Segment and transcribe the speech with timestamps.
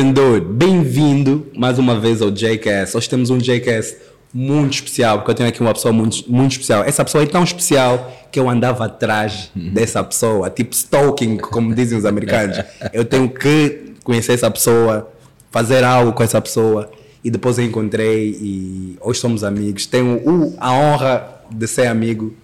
[0.00, 2.96] Empreendedor, bem-vindo mais uma vez ao JCast.
[2.96, 3.98] Hoje temos um JCast
[4.32, 6.82] muito especial, porque eu tenho aqui uma pessoa muito, muito especial.
[6.84, 11.98] Essa pessoa é tão especial que eu andava atrás dessa pessoa, tipo stalking, como dizem
[11.98, 12.62] os americanos.
[12.94, 15.12] Eu tenho que conhecer essa pessoa,
[15.50, 16.90] fazer algo com essa pessoa.
[17.22, 19.84] E depois eu encontrei e hoje somos amigos.
[19.84, 22.34] Tenho a honra de ser amigo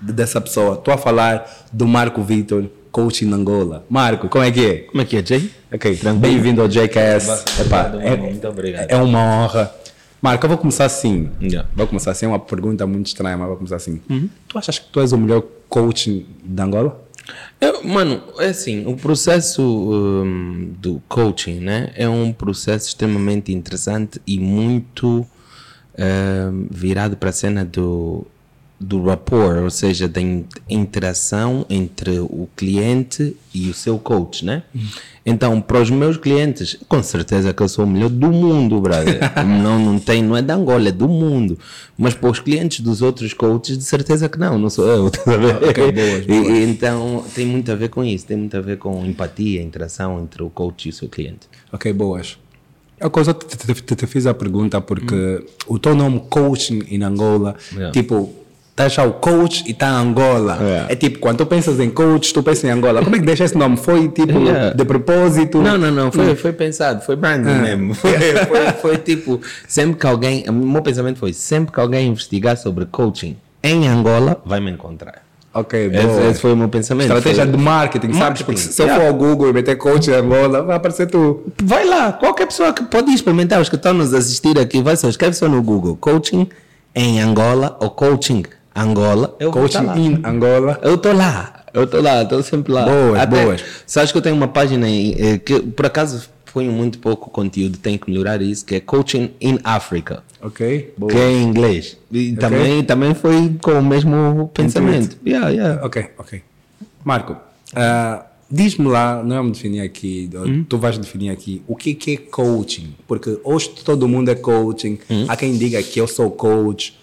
[0.00, 0.76] dessa pessoa.
[0.76, 3.84] Estou a falar do Marco Vitor, coach em Angola.
[3.88, 4.78] Marco, como é que é?
[4.80, 5.50] Como é que é, Jay?
[5.72, 6.68] Ok, bem-vindo ao.
[6.68, 8.90] Epá, Obrigado, é, muito obrigado.
[8.90, 9.74] é uma honra.
[10.20, 11.30] Marco, eu vou começar assim.
[11.40, 11.68] Yeah.
[11.74, 14.00] Vou começar assim, é uma pergunta muito estranha, mas vou começar assim.
[14.46, 17.02] Tu achas que tu és o melhor coach de Angola?
[17.60, 24.20] Eu, mano, é assim, o processo hum, do coaching, né, é um processo extremamente interessante
[24.26, 25.26] e muito
[25.98, 28.26] hum, virado para a cena do,
[28.82, 34.62] do rapport, ou seja, da in- interação entre o cliente e o seu coach, né?
[35.24, 39.20] Então, para os meus clientes, com certeza que eu sou o melhor do mundo, brother.
[39.62, 41.56] não, não tem, não é da Angola, é do mundo.
[41.96, 45.20] Mas para os clientes dos outros coaches, de certeza que não, não sou eu, tá
[45.32, 45.56] a ver?
[45.68, 49.06] Ok, boas, E- então, tem muito a ver com isso, tem muito a ver com
[49.06, 51.46] empatia, interação entre o coach e o seu cliente.
[51.72, 52.36] Ok, boas.
[53.00, 57.02] A coisa te, te, te, te fiz a pergunta porque o teu nome coaching em
[57.02, 57.90] Angola, Yeah.
[57.92, 58.32] tipo,
[58.82, 60.58] tá já o coach e tá Angola.
[60.60, 60.92] Yeah.
[60.92, 63.02] É tipo, quando tu pensas em coach, tu pensas em Angola.
[63.02, 63.76] Como é que deixa esse nome?
[63.76, 64.74] Foi tipo Yeah.
[64.74, 65.60] de propósito?
[65.62, 67.58] Não, não, não, foi, foi pensado, foi branding Ah.
[67.58, 67.94] mesmo.
[68.02, 72.56] Foi, foi, foi tipo, sempre que alguém, o meu pensamento foi, sempre que alguém investigar
[72.56, 75.22] sobre coaching em Angola, vai me encontrar.
[75.54, 77.08] Ok, Esse, esse foi o meu pensamento.
[77.08, 78.40] Estratégia Foi- de marketing, sabes?
[78.42, 79.04] Porque Marketing, se eu yeah.
[79.04, 81.42] for ao Google e meter coach em Angola, vai aparecer tu.
[81.62, 85.08] Vai lá, qualquer pessoa que pode experimentar, os que estão nos assistir aqui, vai só,
[85.08, 86.48] escreve só no Google, coaching
[86.94, 88.42] em Angola ou coaching
[88.74, 89.36] Angola.
[89.38, 90.78] Eu Coaching tá in Angola.
[90.82, 92.84] Eu estou lá, eu estou lá, estou sempre lá.
[92.84, 93.64] Boas, boas.
[93.86, 97.78] Sabes que eu tenho uma página aí, eh, que por acaso ponho muito pouco conteúdo,
[97.78, 101.10] tenho que melhorar isso, que é Coaching in Africa, Ok, boa.
[101.10, 101.96] que é em inglês.
[102.10, 105.16] E também, também foi com o mesmo pensamento.
[105.26, 105.84] Yeah, yeah.
[105.84, 106.42] Ok, ok.
[107.04, 107.36] Marco,
[107.74, 110.28] ah, diz-me lá, não é me definir aqui,
[110.68, 112.94] tu vais definir aqui, o que, que é coaching?
[113.08, 116.98] Porque hoje todo mundo é coaching, há quem diga que eu sou coach.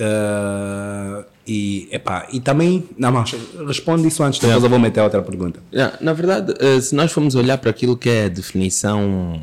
[0.00, 3.34] Ah, e, epá, e também, não, mas
[3.66, 5.60] responde isso antes, depois eu vou meter outra pergunta.
[5.72, 9.42] Yeah, na verdade, eh, se nós formos olhar para aquilo que é a definição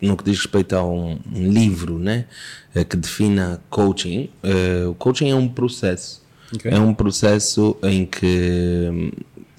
[0.00, 2.26] no que diz respeito a um, livro né,
[2.74, 6.22] eh, que defina coaching, eh, o coaching é um processo.
[6.54, 6.70] Ok.
[6.70, 9.12] É um processo em que,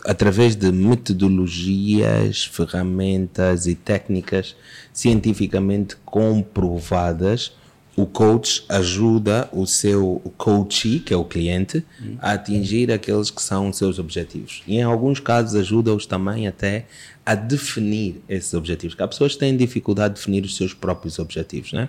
[0.06, 4.56] através de metodologias, ferramentas e técnicas
[4.94, 7.54] cientificamente comprovadas,
[8.02, 11.86] o coach ajuda o seu coachee, que é o cliente,
[12.20, 14.64] a atingir aqueles que são os seus objetivos.
[14.66, 16.86] E em alguns casos ajuda-os também até
[17.26, 18.96] a definir esses objetivos.
[18.96, 21.88] Porque há pessoas que têm dificuldade de definir os seus próprios objetivos, né?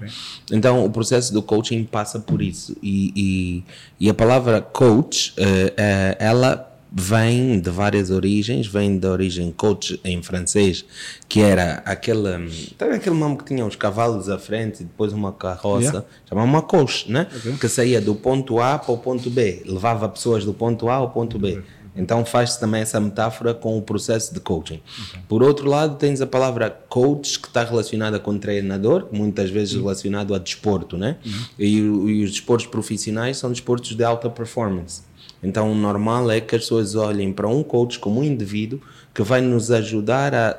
[0.51, 2.77] Então o processo do coaching passa por isso.
[2.83, 3.65] E, e,
[4.07, 9.99] e a palavra coach, eh, eh, ela vem de várias origens, vem da origem coach
[10.05, 10.85] em francês,
[11.29, 12.49] que era aquele, hum,
[12.79, 16.07] sabe aquele nome que tinha os cavalos à frente e depois uma carroça, Yeah.
[16.29, 17.27] chamava uma coche, né?
[17.61, 21.11] Que saía do ponto A para o ponto B, levava pessoas do ponto A ao
[21.11, 21.63] ponto B.
[21.95, 24.81] Então faz-se também essa metáfora com o processo de coaching.
[25.29, 30.35] Por outro lado, tens a palavra coach que está relacionada com treinador, muitas vezes relacionado
[30.35, 31.17] a desporto, né?
[31.59, 35.03] E, o- e os desportos profissionais são desportos de alta performance.
[35.43, 38.81] Então, o normal é que as pessoas olhem para um coach como um indivíduo
[39.13, 40.57] que vai nos ajudar a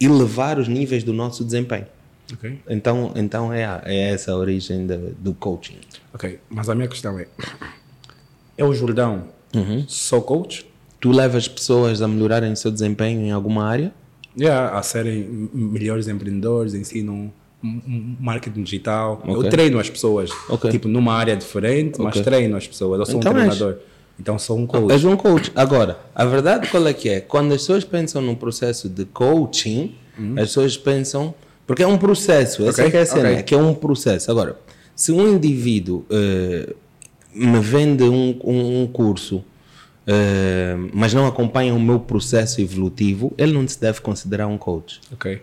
[0.00, 1.86] elevar os níveis do nosso desempenho.
[2.32, 2.58] Ok.
[2.68, 5.78] Então, então é, a- é essa a origem da- do coaching.
[6.12, 7.26] Ok, mas a minha questão é,
[8.56, 9.24] é o Jordão,
[9.86, 10.66] sou coach?
[11.00, 13.92] Tu levas pessoas a melhorarem o seu desempenho em alguma área?
[14.38, 17.32] Yeah, a serem melhores empreendedores, ensinam
[18.20, 19.22] marketing digital.
[19.26, 19.50] Eu Ok.
[19.50, 20.70] treino as pessoas, Ok.
[20.70, 23.00] tipo, numa área diferente, mas treino as pessoas.
[23.00, 23.58] Eu sou Então um és.
[24.20, 24.90] Então sou um coach.
[24.92, 25.52] És um coach.
[25.54, 27.20] Agora, a verdade qual é que é?
[27.20, 29.94] Quando as pessoas pensam num processo de coaching,
[30.36, 31.34] as pessoas pensam.
[31.66, 33.34] Porque é um processo, essa Ok, é é a cena, ok.
[33.38, 34.30] é que é um processo.
[34.30, 34.58] Agora,
[34.96, 36.74] se um indivíduo eh,
[37.34, 39.44] me vende um, um, um curso,
[40.06, 44.98] eh, mas não acompanha o meu processo evolutivo, ele não se deve considerar um coach.
[45.12, 45.40] Ok.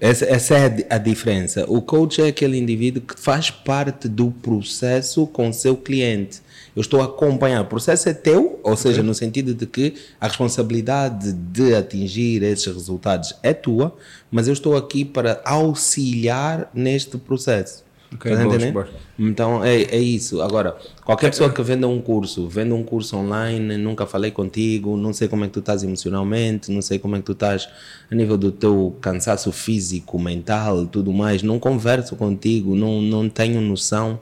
[0.00, 1.64] Essa, essa é a diferença.
[1.68, 6.42] O coach é aquele indivíduo que faz parte do processo com o seu cliente.
[6.74, 7.60] Eu estou a acompanhar.
[7.60, 12.66] O processo é teu, ou seja, no sentido de que a responsabilidade de atingir esses
[12.66, 13.94] resultados é tua,
[14.30, 17.84] mas eu estou aqui para auxiliar neste processo.
[18.14, 18.72] Ok, Tá boa, entendendo?
[18.74, 18.88] boa.
[19.18, 20.42] Então é, é isso.
[20.42, 25.12] Agora, qualquer pessoa que venda um curso, vende um curso online, nunca falei contigo, não
[25.14, 27.68] sei como é que tu estás emocionalmente, não sei como é que tu estás
[28.10, 33.60] a nível do teu cansaço físico, mental, tudo mais, não converso contigo, não, não tenho
[33.62, 34.20] noção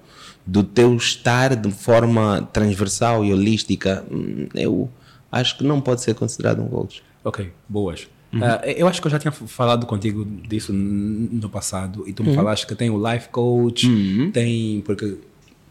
[0.50, 4.90] do teu estar de forma transversal e holística, hum, eu
[5.30, 7.04] acho que não pode ser considerado um coach.
[7.22, 8.08] Ok, boas.
[8.34, 12.34] Ah, eu acho que eu já tinha falado contigo disso no passado e tu me
[12.34, 13.88] falaste que tem o life coach,
[14.32, 14.80] tem.
[14.84, 15.18] Porque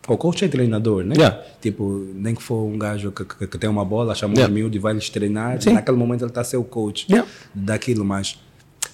[0.08, 1.14] o coach é treinador, né?
[1.16, 1.42] Yeah.
[1.62, 4.50] Tipo, nem que for um gajo que, que, que tem uma bola, chama Yeah.
[4.52, 5.74] um miúdo e vai lhes treinar, Sim.
[5.74, 7.30] naquele momento ele está a ser o coach Yeah.
[7.54, 8.38] daquilo, mas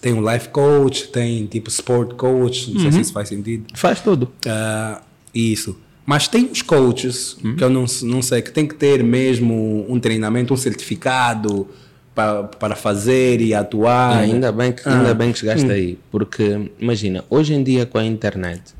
[0.02, 3.66] tem o life coach, tem tipo sport coach, não sei se isso faz sentido.
[3.76, 4.32] Faz tudo.
[4.48, 5.02] Ah,
[5.36, 5.78] isso.
[6.06, 10.00] Mas tem os coaches que eu não, não sei, que tem que ter mesmo um
[10.00, 11.68] treinamento, um certificado
[12.14, 14.18] para, para fazer e atuar.
[14.20, 18.06] ainda, bem que, ainda bem que chegaste aí, porque imagina, hoje em dia com a
[18.06, 18.76] internet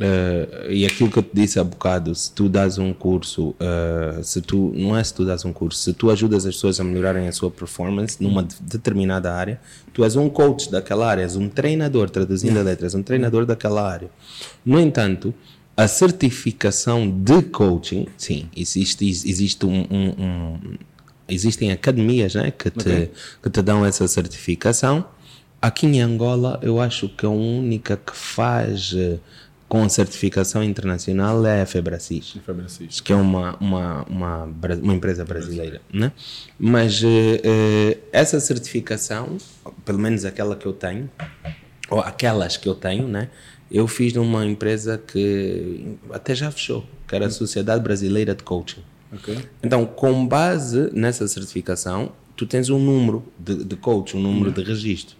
[0.00, 4.20] eh, e aquilo que eu te disse há bocado, se tu dás um curso, eh,
[4.22, 6.84] se tu não é se tu dás um curso, se tu ajudas as pessoas a
[6.84, 9.60] melhorarem a sua performance numa de- determinada área,
[9.92, 13.86] tu és um coach daquela área, és um treinador, traduzindo a letras, um treinador daquela
[13.90, 14.10] área.
[14.64, 15.32] No entanto,
[15.76, 20.58] a certificação de coaching, sim, existe, existe um- um- um,
[21.28, 23.10] existem academias né, que, te,
[23.42, 25.04] que te dão essa certificação.
[25.60, 29.18] Aqui em Angola, eu acho que a única que faz eh,
[29.68, 32.36] com certificação internacional é a Febracis
[33.02, 34.44] que é uma, uma, uma,
[34.80, 36.12] uma empresa brasileira, né?
[36.58, 39.36] Mas eh, eh, essa certificação,
[39.84, 41.10] pelo menos aquela que eu tenho,
[41.90, 43.28] ou aquelas que eu tenho, né?
[43.70, 48.82] Eu fiz numa empresa que até já fechou, que era a Sociedade Brasileira de Coaching.
[49.12, 49.36] Ok.
[49.62, 54.62] Então, com base nessa certificação, tu tens um número de, de coach, um número de
[54.62, 55.16] registro.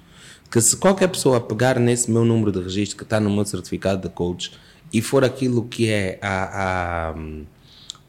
[0.50, 4.02] Que se qualquer pessoa pegar nesse meu número de registro que está no meu certificado
[4.08, 4.52] de coach
[4.93, 7.14] e for aquilo que é a, a,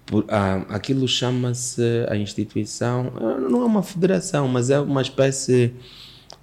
[0.06, 5.74] por- a- aquilo chama-se a instituição, eh, não é uma federação, mas é uma espécie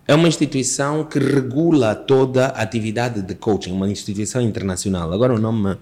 [0.06, 5.12] é uma instituição que regula toda a atividade de coaching, uma instituição internacional.
[5.12, 5.78] Agora o nome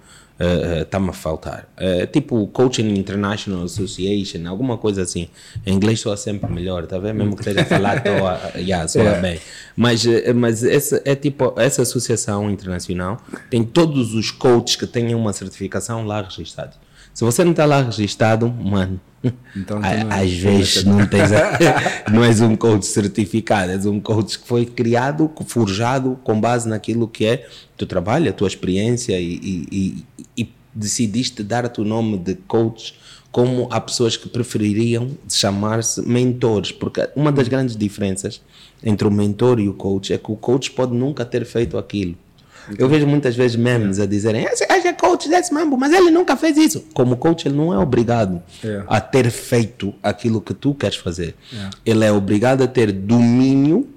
[0.81, 1.69] está-me a faltar.
[1.77, 5.29] É tipo Coaching International Association, alguma coisa assim.
[5.67, 7.17] Em inglês soa sempre melhor, tá vendo?
[7.17, 9.41] Mesmo que esteja a falar, soa, yeah, soa bem.
[9.77, 13.21] Mas, eh, mas essa, é tipo, essa associação internacional
[13.51, 16.77] tem todos os coaches que tenham uma certificação lá registrados.
[17.15, 19.01] Se você não está lá registrado, mano,
[19.57, 21.59] Então, a- às vezes não tens a-
[22.11, 27.07] não és um coach certificado, és um coach que foi criado, forjado com base naquilo
[27.07, 29.69] que é teu trabalho, a tua experiência e, e-
[30.37, 32.95] e- e decidiste dar-te o nome de coach
[33.31, 38.41] como há pessoas que prefeririam chamar-se mentores, porque uma das grandes diferenças
[38.83, 42.17] entre o mentor e o coach é que o coach pode nunca ter feito aquilo.
[42.79, 46.11] Eu vejo muitas vezes memes a dizerem esse gajo é coach desse mambo, mas ele
[46.11, 46.85] nunca fez isso.
[46.95, 48.83] Como coach, ele não é obrigado É.
[48.87, 51.35] a ter feito aquilo que tu queres fazer.
[51.53, 51.71] É.
[51.85, 53.89] Ele é obrigado a ter domínio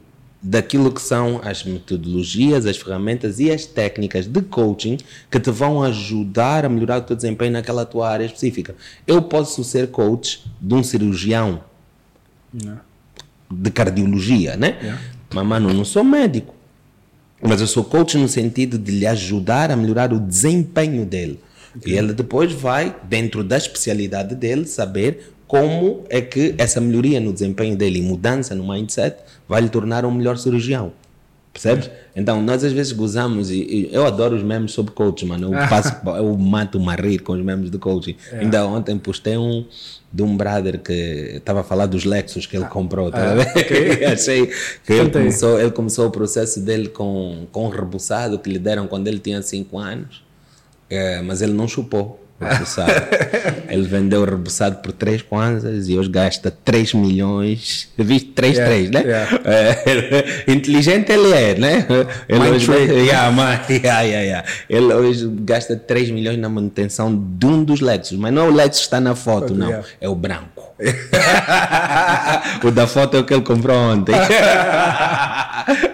[0.41, 4.97] daquilo que são as metodologias, as ferramentas e as técnicas de coaching
[5.31, 8.75] que te vão ajudar a melhorar o teu desempenho naquela tua área específica.
[9.07, 11.61] Eu posso ser coach de um cirurgião
[12.53, 12.81] Yeah.
[13.51, 14.77] de cardiologia, né?
[14.81, 15.01] Yeah.
[15.33, 16.53] Mas, mano, não sou médico.
[17.47, 21.39] Mas eu sou coach no sentido de lhe ajudar a melhorar o desempenho dele.
[21.85, 27.31] E ele depois vai, dentro da especialidade dele, saber como é que essa melhoria no
[27.31, 30.93] desempenho dele e mudança no mindset vai lhe tornar um melhor cirurgião.
[31.55, 31.89] Percebes?
[32.13, 35.53] Então, nós às vezes gozamos e, e eu adoro os memes sobre coach, mano.
[35.53, 38.17] Eu, passo, eu mato-me a rir com os memes de coaching.
[38.33, 39.65] Ainda ontem postei um
[40.11, 40.91] de um brother que
[41.37, 43.09] estava a falar dos Lexus que ele comprou.
[43.09, 44.03] Tá a ver?
[44.11, 44.47] Achei
[44.85, 48.85] que ele começou, ele começou o processo dele com, com um rebuçado que lhe deram
[48.85, 50.23] quando ele tinha 5 anos,
[50.89, 52.91] eh, mas ele não chupou o rebuçado.
[53.69, 57.89] ele vendeu o rebuçado por 3 kwanzas e hoje gasta 3 milhões.
[57.97, 58.29] Viste?
[58.29, 59.01] 3, Yeah, 3, né?
[59.03, 59.41] yeah.
[59.45, 61.87] É, inteligente ele é, né?
[62.27, 64.47] Ele Mind hoje, trick, yeah, man, yeah, yeah, yeah.
[64.69, 68.53] ele hoje gasta 3 milhões na manutenção de um dos Lexus, mas não é o
[68.53, 69.67] Lexus que está na foto, não.
[69.67, 69.87] Yeah.
[70.01, 70.73] É o branco.
[72.63, 74.13] o da foto é o que ele comprou ontem.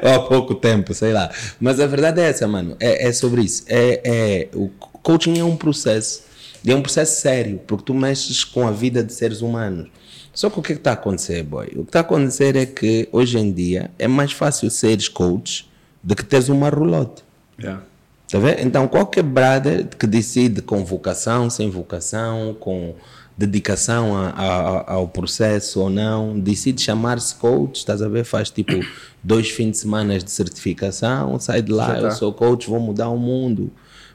[0.01, 1.29] Ou há pouco tempo, sei lá.
[1.59, 2.75] Mas a verdade é essa, mano.
[2.79, 3.63] É, é sobre isso.
[3.67, 4.69] É, é, o
[5.03, 6.30] coaching é um processo.
[6.63, 9.87] E é um processo sério, porque tu mexes com a vida de seres humanos.
[10.33, 11.67] Só que o que está a acontecer, boy?
[11.75, 15.67] O que está a acontecer é que hoje em dia é mais fácil seres coach
[16.01, 17.23] do que teres uma roulotte.
[17.59, 17.83] Yeah.
[18.29, 18.61] Tá vendo?
[18.61, 22.95] Então, qualquer brother que decide com vocação, sem vocação, com
[23.37, 28.23] dedicação a- a- ao processo ou não, decide chamar-se coach, estás a ver?
[28.23, 28.71] Faz tipo
[29.23, 32.11] dois fins de semana de certificação, sai de lá, Já eu tá.
[32.11, 33.71] sou coach, vou mudar o mundo.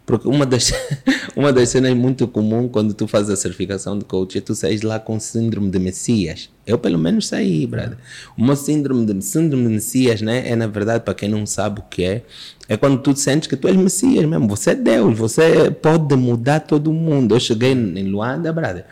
[0.06, 0.72] Porque uma das,
[1.34, 4.82] uma das cenas muito comum quando tu fazes a certificação de coach é tu saís
[4.82, 6.48] lá com síndrome de Messias.
[6.64, 7.98] Eu pelo menos saí, brother.
[8.38, 10.48] Meu síndrome de, síndrome de Messias, né?
[10.48, 12.22] É na verdade, para quem não sabe o que é,
[12.68, 14.46] é quando tu sentes que tu és Messias mesmo.
[14.48, 17.34] Você é Deus, você pode mudar todo mundo.
[17.34, 18.84] Eu cheguei em Luanda, brother.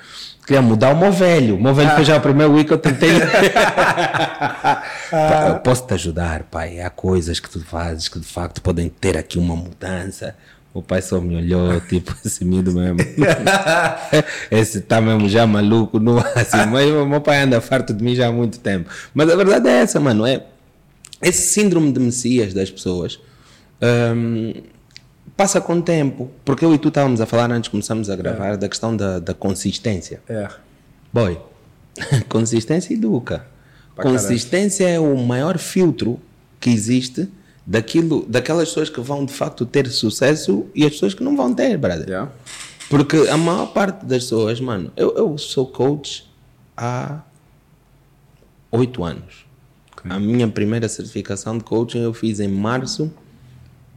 [0.46, 1.56] Queria mudar o meu velho.
[1.56, 3.08] O meu velho foi já o primeiro week que eu tentei.
[5.48, 6.80] eu posso te ajudar, pai.
[6.80, 10.36] Há coisas que tu fazes que de facto podem ter aqui uma mudança.
[10.74, 12.98] O pai só me olhou, tipo, esse miúdo mesmo.
[14.50, 16.56] esse tá mesmo já maluco, não assim.
[16.68, 18.90] Mas o meu pai anda farto de mim já há muito tempo.
[19.14, 20.26] Mas a verdade é essa, mano.
[20.26, 20.44] É
[21.22, 23.20] esse síndrome de Messias das pessoas
[24.16, 24.52] hum,
[25.36, 26.28] passa com o tempo.
[26.44, 28.56] Porque eu e tu estávamos a falar antes de começarmos a gravar é.
[28.56, 30.20] da questão da, da consistência.
[30.28, 30.48] É.
[31.12, 31.38] Boy,
[32.28, 33.46] consistência educa.
[33.94, 35.06] Pra consistência caralho.
[35.06, 36.20] é o maior filtro
[36.58, 37.28] que existe
[37.66, 41.52] daquilo, daquelas pessoas que vão de facto ter sucesso e as pessoas que não vão
[41.54, 42.08] ter, brother.
[42.08, 42.32] Yeah.
[42.88, 46.30] Porque a maior parte das pessoas, mano, eu, eu sou coach
[46.76, 47.22] há
[48.70, 49.46] oito anos.
[49.92, 50.10] Okay.
[50.10, 53.10] A minha primeira certificação de coaching eu fiz em março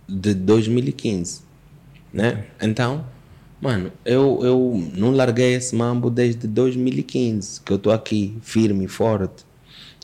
[0.08, 1.42] de 2015,
[2.14, 2.30] né?
[2.30, 2.70] Okay.
[2.70, 3.06] Então,
[3.60, 8.88] mano, eu, eu não larguei esse mambo desde 2015, que eu estou aqui firme e
[8.88, 9.47] forte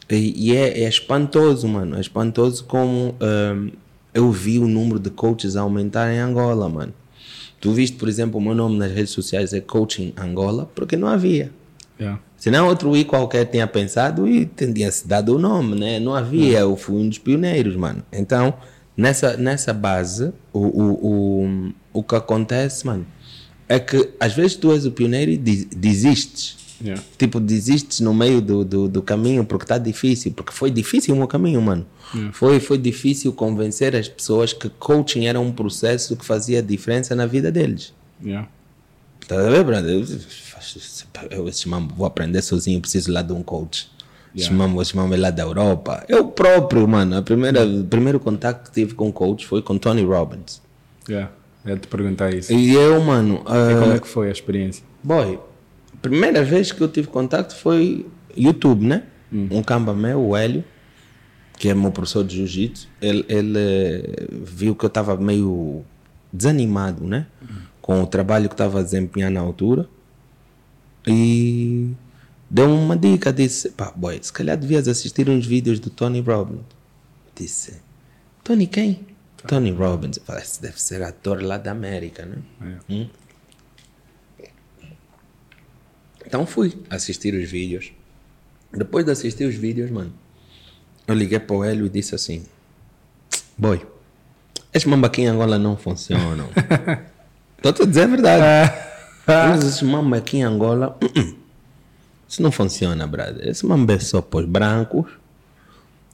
[0.10, 1.98] e, e é, é, espantoso, mano.
[1.98, 3.72] É espantoso como um,
[4.14, 6.94] eu vi o número de coaches aumentar em Angola, mano.
[7.60, 11.08] Tu viste, por exemplo, o meu nome nas redes sociais é Coaching Angola, porque não
[11.08, 11.50] havia.
[12.00, 12.20] Yeah.
[12.36, 16.00] Senão outro I qualquer tinha pensado e tinha se dado o nome, né?
[16.00, 16.62] Não havia, yeah.
[16.70, 18.04] eu fui um dos pioneiros, mano.
[18.12, 18.54] Então,
[18.98, 23.08] nessa, nessa base, o, o, o, o que acontece, mano,
[23.70, 26.58] é que às vezes tu és o pioneiro e desistes.
[26.84, 27.02] Yeah.
[27.18, 30.34] Tipo, desistes no meio do, do, do caminho porque está difícil.
[30.34, 31.86] Porque foi difícil o meu caminho, mano.
[32.14, 32.34] Yeah.
[32.34, 37.26] Foi, foi difícil convencer as pessoas que coaching era um processo que fazia diferença na
[37.26, 37.94] vida deles.
[38.24, 38.48] Yeah.
[39.28, 40.06] Tá a ver, brother?
[41.32, 43.90] Eu, esse mambo, vou aprender sozinho, preciso lá de um coach.
[44.36, 44.56] Yeah.
[44.56, 46.04] Mambo é lá da Europa.
[46.10, 50.04] Eu próprio, mano, a primeira, o primeiro contato que tive com coach foi com Tony
[50.04, 50.62] Robbins.
[51.08, 51.32] Yeah.
[51.64, 52.52] Eu te perguntar isso.
[52.52, 53.44] E eu, mano.
[53.46, 54.84] Uh, e como é que foi a experiência?
[55.04, 55.40] Boy,
[56.04, 58.06] primeira vez que eu tive contato foi
[58.36, 59.04] YouTube, né?
[59.32, 59.48] Hum.
[59.50, 60.64] Um camba meu, o Hélio,
[61.58, 65.84] que é meu professor de jiu-jitsu, ele, ele, eh, viu que eu estava meio
[66.32, 67.26] desanimado, né?
[67.42, 67.56] Hum.
[67.82, 69.88] Com o trabalho que estava a desempenhar na altura.
[71.08, 71.92] E
[72.50, 76.62] deu uma dica, disse, pá, boy, se calhar devias assistir uns vídeos do Tony Robbins.
[77.36, 77.82] Disse,
[78.44, 79.08] Tony quem?
[79.48, 80.20] Tony Robbins.
[80.26, 82.38] Falei, deve ser ator lá da América, né?
[82.62, 82.94] É.
[82.94, 83.10] Hum?
[86.34, 87.92] Então fui assistir os vídeos.
[88.74, 90.12] Depois de assistir os vídeos, mano,
[91.06, 92.44] eu liguei para o Hélio e disse assim:
[93.56, 93.86] Boy,
[94.74, 96.50] esses mamba aqui em Angola não funcionam.
[97.64, 98.74] Estou a dizer a verdade.
[99.28, 101.36] Mas esses mamba aqui em Angola, uh -uh.
[102.28, 103.48] isso não funciona, brother.
[103.48, 105.12] Esse mamba é só para os brancos.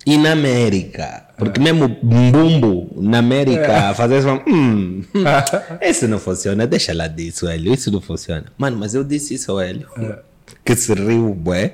[0.06, 1.63] E na América, porque é.
[1.63, 3.93] mesmo bumbo na América, é.
[3.93, 5.01] fazer isso, hum,
[5.81, 8.46] esse não funciona, deixa lá disso, Hélio, isso não funciona.
[8.58, 10.19] Mano, mas eu disse isso ao Hélio, é.
[10.63, 11.74] que se riu, bué.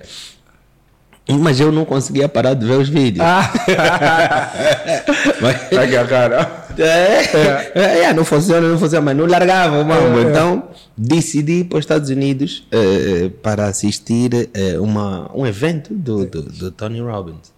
[1.28, 3.26] Mas eu não conseguia parar de ver os vídeos.
[3.26, 3.52] Ah.
[5.42, 6.66] mas, a cara.
[6.78, 10.20] É, é, é, não funciona, não funciona, mas não largava, mano.
[10.20, 10.30] É.
[10.30, 16.28] Então decidi ir para os Estados Unidos uh, para assistir uh, uma, um evento do,
[16.28, 17.52] do, do Tony Robbins.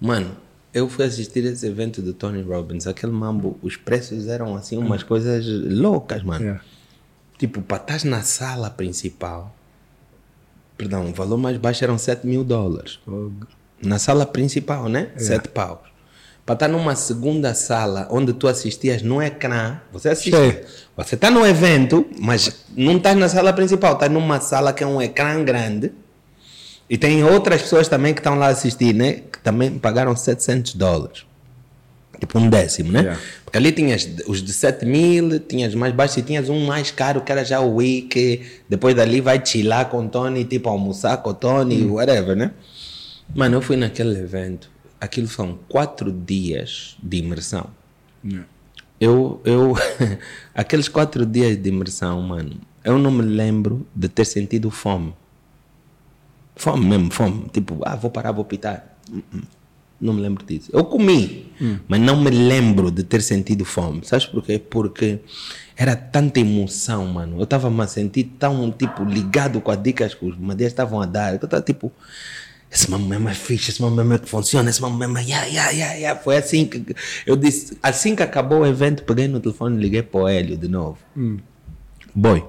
[0.00, 0.32] Mano,
[0.72, 5.02] eu fui assistir esse evento do Tony Robbins, aquele mambo, os preços eram assim umas
[5.02, 6.44] coisas loucas, mano.
[6.44, 6.62] Yeah.
[7.38, 9.54] Tipo, para estar na sala principal,
[10.76, 13.00] perdão, o valor mais baixo eram 7 mil dólares.
[13.06, 13.30] Oh.
[13.82, 15.10] Na sala principal, né?
[15.16, 15.24] Yeah.
[15.24, 15.90] 7 paus.
[16.46, 20.64] Para estar numa segunda sala onde tu assistias no ecrã, você assiste.
[20.96, 24.86] Você está no evento, mas não estás na sala principal, estás numa sala que é
[24.86, 25.92] um ecrã grande
[26.90, 29.22] e tem outras pessoas também que estão lá a assistir, né?
[29.32, 31.24] Que também pagaram 700 dólares.
[32.18, 33.00] Tipo um décimo, né?
[33.00, 33.20] Yeah.
[33.44, 37.20] Porque ali tinhas os de 7 mil, tinhas mais baixos e tinhas um mais caro
[37.20, 38.42] que era já o Wiki.
[38.68, 41.92] Depois dali vai chilar com o Tony, tipo almoçar com o Tony, mm.
[41.92, 42.50] whatever, né?
[43.32, 44.68] Mano, eu fui naquele evento.
[45.00, 47.70] Aquilo são quatro dias de imersão.
[48.24, 48.48] Yeah.
[49.00, 49.76] Eu, eu,
[50.52, 55.14] aqueles quatro dias de imersão, mano, eu não me lembro de ter sentido fome.
[56.60, 57.46] Fome mesmo, fome.
[57.50, 58.98] Tipo, ah, vou parar, vou pitar.
[59.10, 59.42] Uh-uh.
[59.98, 60.70] Não me lembro disso.
[60.74, 61.78] Eu comi, hum.
[61.88, 64.02] mas não me lembro de ter sentido fome.
[64.04, 64.58] Sabes por quê?
[64.58, 65.20] Porque
[65.74, 67.38] era tanta emoção, mano.
[67.38, 71.00] Eu estava me a sentir tão, tipo, ligado com as dicas que os madeiras estavam
[71.00, 71.30] a dar.
[71.30, 71.90] Eu estava, tipo,
[72.70, 75.22] esse mambo mesmo é fixe, esse mambo mesmo é que funciona, esse mambo mesmo é.
[75.22, 76.20] Yeah, yeah, yeah, yeah.
[76.20, 77.78] Foi assim que eu disse.
[77.82, 80.98] Assim que acabou o evento, peguei no telefone e liguei para o Hélio de novo.
[82.14, 82.44] Boy,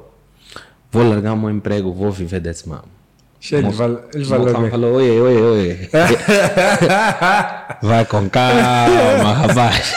[0.91, 3.00] vou largar o meu emprego, vou viver desse mambo.
[3.43, 4.69] Cheio, ele val- ele bem.
[4.69, 5.89] falou: oi, oi, oi.
[7.81, 9.93] Vai com calma, rapaz.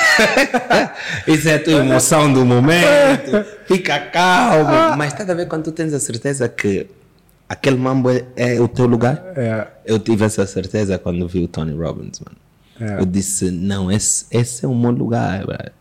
[1.29, 3.45] Isso é a tua emoção do momento.
[3.67, 4.97] Fica calmo.
[4.97, 6.87] Mas está a ver quando tu tens a certeza que
[7.47, 9.23] aquele mambo é, é o teu lugar?
[9.37, 9.67] É.
[9.85, 12.39] Eu tive essa certeza quando vi o Tony Robbins, mano.
[12.81, 13.01] É.
[13.03, 15.73] Eu disse: não, esse, esse é o meu lugar, brother.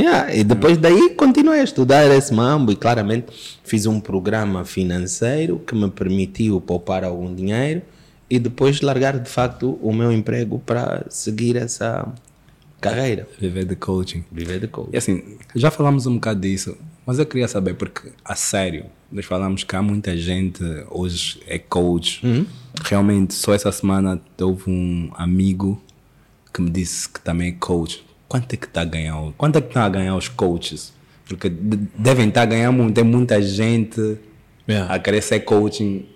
[0.00, 3.26] Yeah, e depois daí continuei a estudar esse mambo e claramente
[3.62, 7.82] fiz um programa financeiro que me permitiu poupar algum dinheiro
[8.30, 12.08] e depois largar de facto o meu emprego para seguir essa
[12.80, 13.28] carreira.
[13.38, 14.24] Viver de coaching.
[14.32, 14.88] Viver de coach.
[14.90, 19.26] E assim, já falamos um bocado disso, mas eu queria saber, porque a sério, nós
[19.26, 22.22] falamos que há muita gente hoje é coach.
[22.84, 25.78] Realmente, só essa semana houve um amigo
[26.54, 28.02] que me disse que também é coach.
[28.30, 29.16] Quanto é que está a ganhar?
[29.36, 30.92] Quanto é que estão a ganhar os coaches?
[31.26, 34.16] Porque de- devem estar a ganhar muito, tem muita gente
[34.68, 34.94] Yeah.
[34.94, 36.06] a querer ser coaching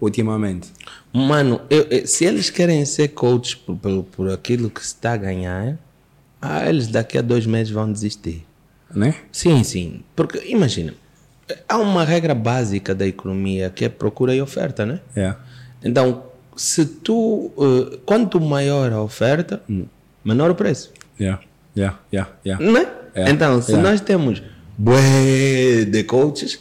[0.00, 0.68] ultimamente.
[1.12, 5.14] Mano, eu- eu- se eles querem ser coach por, por, por aquilo que se está
[5.14, 5.76] a ganhar,
[6.40, 8.46] ah, eles daqui a dois meses vão desistir.
[8.94, 9.16] Né?
[9.32, 10.02] Sim, sim.
[10.14, 10.94] Porque imagina,
[11.68, 15.00] há uma regra básica da economia que é procura e oferta, né?
[15.16, 15.40] Yeah.
[15.82, 16.22] Então,
[16.56, 17.50] se tu.
[17.58, 19.60] eh, quanto maior a oferta,
[20.24, 20.92] menor o preço.
[21.20, 21.40] Yeah.
[21.76, 21.98] Yeah.
[22.12, 22.30] Yeah.
[22.44, 22.72] Yeah.
[22.72, 22.86] Né?
[23.14, 23.76] É, Então, se é.
[23.76, 24.42] nós temos
[24.78, 26.58] bué de coaches,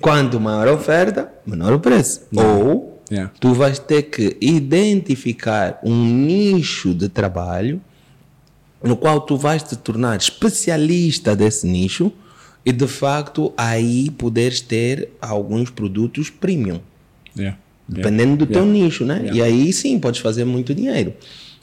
[0.00, 2.22] quanto maior a oferta, menor o preço.
[2.34, 3.32] Ou Yeah.
[3.40, 7.80] tu vais ter que identificar um nicho de trabalho
[8.82, 12.12] no qual tu vais te tornar especialista desse nicho
[12.64, 16.80] e de facto aí poderes ter alguns produtos premium,
[17.36, 17.58] Yeah.
[17.88, 18.72] dependendo do teu Yeah.
[18.84, 19.28] nicho, né?
[19.32, 21.12] E aí sim podes fazer muito dinheiro.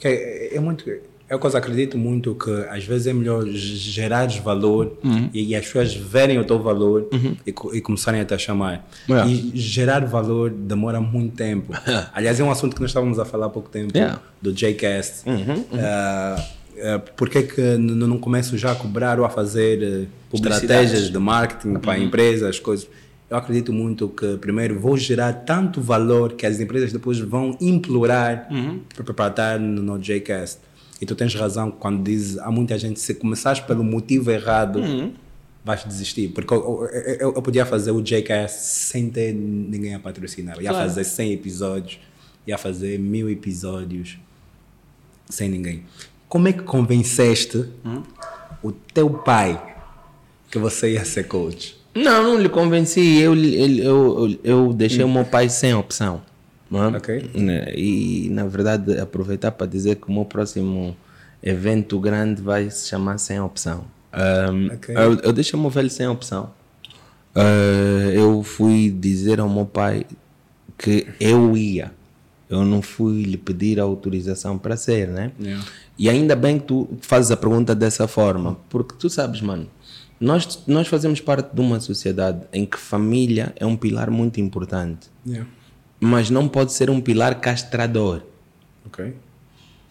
[0.04, 0.84] É, é muito.
[1.30, 4.96] É uma coisa, acredito muito que às vezes é melhor gerar valor
[5.34, 7.06] e, e as pessoas verem o teu valor
[7.46, 8.88] e, co- e começarem a te chamar.
[9.06, 9.30] Yeah.
[9.30, 11.74] E gerar valor demora muito tempo.
[12.14, 14.20] Aliás, é um assunto que nós estávamos a falar há pouco tempo Yeah.
[14.40, 15.24] do Jcast.
[15.74, 16.44] Ah,
[16.82, 21.18] ah, por que que não começo já a cobrar ou a fazer eh, estratégias de
[21.18, 22.88] marketing para empresas, coisas?
[23.30, 28.48] Eu acredito muito que primeiro vou gerar tanto valor que as empresas depois vão implorar
[28.96, 30.60] para- para estar no, no Jcast.
[31.00, 34.80] E tu tens razão quando dizes há muita gente, se começares pelo motivo errado,
[35.64, 36.28] vais desistir.
[36.28, 36.88] Porque eu,
[37.20, 40.56] eu, eu- podia fazer o Jcast sem ter ninguém a patrocinar.
[40.60, 40.88] Ia Claro.
[40.88, 42.00] fazer 100 episódios,
[42.46, 44.18] ia fazer mil episódios
[45.28, 45.84] sem ninguém.
[46.28, 47.64] Como é que convenceste
[48.62, 49.76] o teu pai
[50.50, 51.76] que você ia ser coach?
[51.94, 53.18] Não, não lhe convenci.
[53.18, 56.22] Eu, eu, eu, eu deixei o meu pai sem opção.
[56.72, 56.96] É?
[56.96, 57.30] Ok.
[57.34, 60.96] Né, E, na verdade, aproveitar para dizer que o meu próximo
[61.42, 63.84] evento grande vai se chamar Sem Opção.
[64.12, 64.94] Ahm, Ok.
[64.96, 66.50] eu, eu deixei o meu velho sem opção.
[67.34, 70.04] Ah, eu fui dizer ao meu pai
[70.76, 71.92] que eu ia.
[72.48, 75.32] Eu não fui lhe pedir autorização para ser, né?
[75.38, 75.62] Yeah.
[75.98, 79.68] E ainda bem que tu fazes a pergunta dessa forma, porque tu sabes, mano,
[80.18, 85.08] nós, nós fazemos parte de uma sociedade em que família é um pilar muito importante,
[85.26, 85.46] Yeah.
[86.00, 88.22] Mas não pode ser um pilar castrador.
[88.86, 89.14] Ok.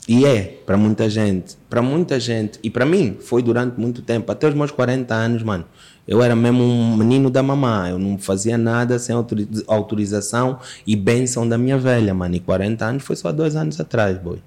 [0.08, 1.58] E é, para muita gente.
[1.70, 5.44] Para muita gente, e para mim, foi durante muito tempo, até os meus 40 anos,
[5.44, 5.66] mano.
[6.08, 7.90] Eu era mesmo um menino da mamã.
[7.90, 12.36] Eu não fazia nada sem autori- autorização e bênção da minha velha, mano.
[12.36, 14.40] E 40 anos foi só dois anos atrás, boy.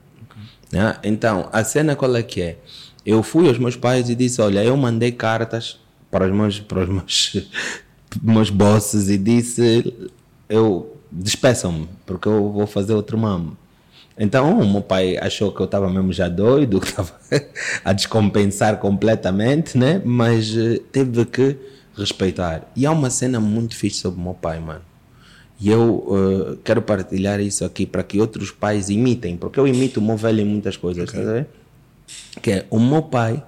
[0.72, 0.96] Né?
[1.04, 2.56] Então, a cena qual é que é?
[3.04, 5.78] Eu fui aos meus pais e disse: Olha, eu mandei cartas
[6.10, 7.48] para os meus, para os meus,
[8.22, 9.92] meus bosses e disse:
[10.48, 13.56] Eu despeçam-me, porque eu vou fazer outro mamo.
[14.18, 17.12] Então, o meu pai achou que eu estava mesmo já doido, que estava
[17.84, 20.00] a descompensar completamente, né?
[20.04, 21.56] Mas eh, teve que
[21.96, 22.70] respeitar.
[22.76, 24.82] E há uma cena muito fixe sobre o meu pai, mano.
[25.58, 30.00] E eu eh, quero partilhar isso aqui para que outros pais imitem, porque eu imito
[30.00, 31.46] o meu velho em muitas coisas, a ver?
[32.42, 33.42] Que é o meu pai,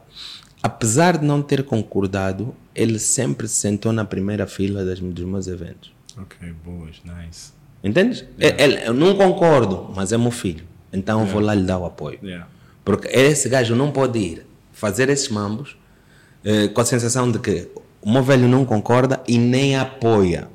[0.62, 5.46] apesar de não ter concordado, ele sempre se sentou na primeira fila das, dos meus
[5.46, 5.92] eventos.
[6.20, 7.52] Ok, boas, nice.
[7.82, 8.24] Entendes?
[8.38, 10.64] Ele- eu não concordo, mas é meu filho.
[10.92, 12.18] Então eu vou lá lhe dar o apoio.
[12.22, 12.46] Yeah.
[12.84, 15.76] Porque esse gajo não pode ir fazer esses mambos
[16.44, 17.68] eh, com a sensação de que
[18.00, 20.48] o meu velho não concorda e nem apoia.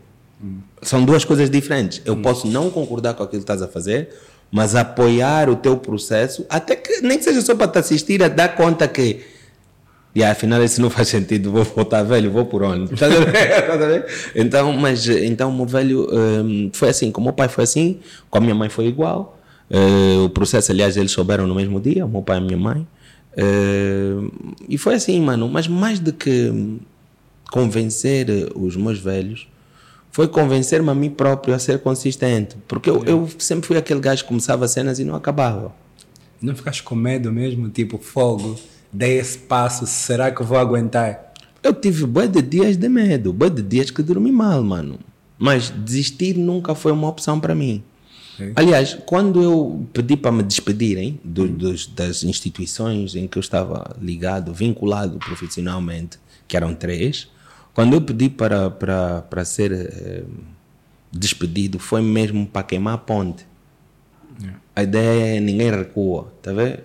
[0.81, 2.01] São duas coisas diferentes.
[2.05, 4.09] Eu posso não concordar com aquilo que estás a fazer,
[4.51, 8.27] mas apoiar o teu processo, até que nem que seja só para te assistir a
[8.27, 9.25] dar conta que
[10.15, 12.93] E afinal isso não faz sentido, vou voltar velho, vou por onde?
[12.93, 13.35] Estás a ver?
[13.59, 14.05] Estás a ver?
[14.35, 17.99] então, mas então o meu velho hum, foi assim, com o meu pai foi assim,
[18.29, 19.37] com a minha mãe foi igual.
[19.69, 22.57] Uh, o processo, aliás, eles souberam no mesmo dia, o meu pai e a minha
[22.57, 22.87] mãe.
[23.37, 24.31] Uh,
[24.67, 26.79] e foi assim, mano, mas mais do que
[27.51, 29.47] convencer os meus velhos,
[30.11, 32.57] foi convencer-me a mim próprio a ser consistente.
[32.67, 35.71] Porque eu, eu sempre fui aquele gajo que começava cenas e não acabava.
[36.41, 37.69] Não ficaste com medo mesmo?
[37.69, 38.57] Tipo, fogo,
[38.91, 41.33] dei esse passo, será que vou aguentar?
[41.61, 44.99] Eu tive bué de dias de medo, bué de dias que dormi mal, mano.
[45.37, 47.83] Mas desistir nunca foi uma opção para mim.
[48.35, 48.53] Okay.
[48.55, 53.95] Aliás, quando eu pedi para me despedirem do, dos, das instituições em que eu estava
[53.99, 57.27] ligado, vinculado profissionalmente, que eram três,
[57.73, 60.23] quando eu pedi para, para, para ser eh,
[61.11, 63.45] despedido, foi mesmo para queimar a ponte.
[64.39, 64.59] Yeah.
[64.75, 66.79] A ideia é ninguém recua, tá vendo?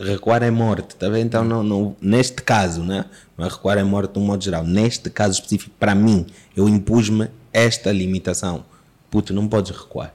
[0.00, 1.26] Recuar é morte, tá vendo?
[1.26, 3.04] Então, não, não, neste caso, né?
[3.36, 4.64] Não é recuar é morte de um modo geral.
[4.64, 6.26] Neste caso específico, para mim,
[6.56, 8.64] eu impus-me esta limitação.
[9.10, 10.14] Puto, não podes recuar.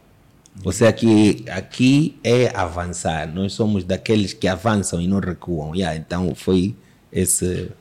[0.62, 3.34] Você aqui, aqui é avançar.
[3.34, 5.74] Nós somos daqueles que avançam e não recuam.
[5.74, 6.76] Yeah, então foi
[7.12, 7.72] esse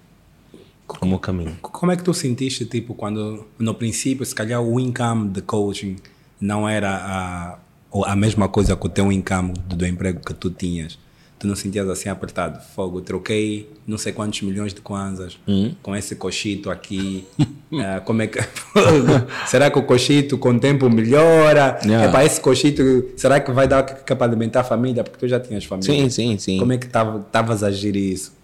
[0.86, 1.56] como caminho.
[1.60, 5.96] Como é que tu sentiste, tipo, quando no princípio, se calhar o income de coaching
[6.40, 7.58] não era a,
[8.04, 10.98] a mesma coisa que o teu income do, do emprego que tu tinhas?
[11.38, 12.60] Tu não sentias assim apertado?
[12.74, 15.72] Fogo, troquei não sei quantos milhões de kwanzas hum?
[15.82, 17.24] com esse cochito aqui.
[17.38, 18.40] uh, como é que...
[19.46, 21.78] será que o cochito com o tempo melhora?
[21.84, 22.06] Yeah.
[22.06, 22.82] É para esse cochito,
[23.16, 25.04] será que vai dar para alimentar a família?
[25.04, 25.94] Porque tu já tinhas família.
[25.94, 26.58] Sim, sim, sim.
[26.58, 28.36] Como é que estavas a gerir isso?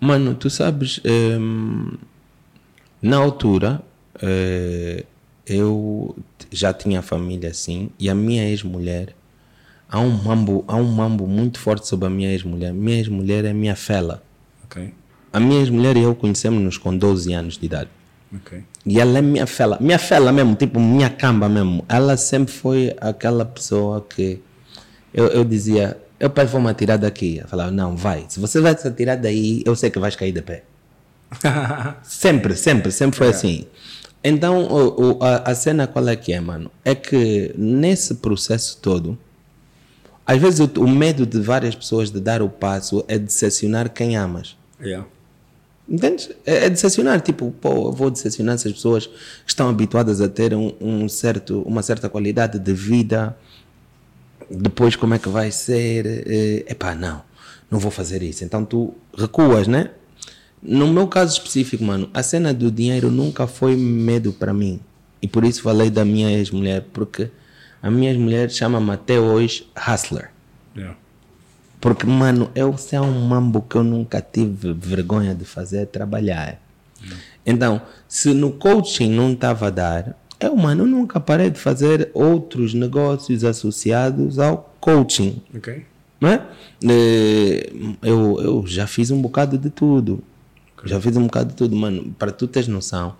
[0.00, 1.90] Mano, tu sabes, um,
[3.02, 3.82] na altura
[4.14, 5.04] uh,
[5.54, 6.16] eu
[6.50, 9.14] já tinha família assim e a minha ex-mulher,
[9.88, 12.72] há um mambo, há um mambo muito forte sobre a minha ex-mulher.
[12.72, 14.22] Minha ex-mulher é minha fela.
[14.64, 14.92] Okay.
[15.32, 17.90] A minha ex-mulher e eu conhecemos-nos com 12 anos de idade.
[18.34, 18.62] Okay.
[18.84, 21.84] E ela é minha fela, minha fela mesmo, tipo minha camba mesmo.
[21.88, 24.42] Ela sempre foi aquela pessoa que
[25.12, 27.38] eu, eu dizia, eu pai vou me atirar daqui.
[27.38, 28.26] Eu falava, não, vai.
[28.28, 30.64] Se você vai se atirar daí, eu sei que vais cair de pé.
[32.02, 33.30] sempre, sempre, sempre foi é.
[33.30, 33.66] assim.
[34.22, 36.70] Então, o, o, a, a, cena qual é que é, mano?
[36.84, 39.16] É que nesse processo todo,
[40.26, 44.16] às vezes o, o medo de várias pessoas de dar o passo é decepcionar quem
[44.16, 44.56] amas.
[44.80, 45.06] Yeah.
[45.88, 46.30] Entendes?
[46.44, 49.14] É, é decepcionar, tipo, pô, eu vou decepcionar essas pessoas que
[49.46, 53.36] estão habituadas a ter um, um certo, uma certa qualidade de vida,
[54.50, 56.24] depois como é que vai ser?
[56.26, 57.22] É epá, não,
[57.70, 58.44] não vou fazer isso.
[58.44, 59.90] Então tu recuas, né?
[60.62, 64.80] No meu caso específico, mano, a cena do dinheiro nunca foi medo para mim.
[65.22, 67.30] E por isso falei da minha ex-mulher, porque
[67.82, 70.30] a minha ex-mulher chama-me até hoje Hustler.
[70.76, 70.96] Yeah.
[71.80, 76.60] Porque, mano, eu sei um mambo que eu nunca tive vergonha de fazer, trabalhar.
[77.00, 77.22] Yeah.
[77.46, 82.74] Então, se no coaching não estava a dar, eu, mano, nunca parei de fazer outros
[82.74, 85.40] negócios associados ao coaching.
[85.56, 85.84] Ok.
[86.20, 86.46] Não é?
[86.84, 90.22] Eh, eu, eu já fiz um bocado de tudo.
[90.84, 92.14] Já fiz um bocado de tudo, mano.
[92.18, 93.14] Para tu teres noção,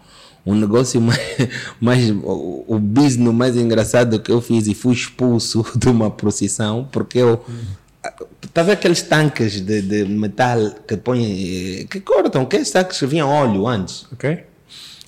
[0.44, 1.20] o negócio mais,
[1.80, 6.88] mais o, o business mais engraçado que eu fiz e fui expulso de uma procissão
[6.90, 7.44] porque eu
[8.54, 13.28] Tá vendo aqueles tanques de, de metal que põem, que cortam, aqueles tanques que vinham
[13.28, 14.06] óleo antes.
[14.12, 14.44] Ok.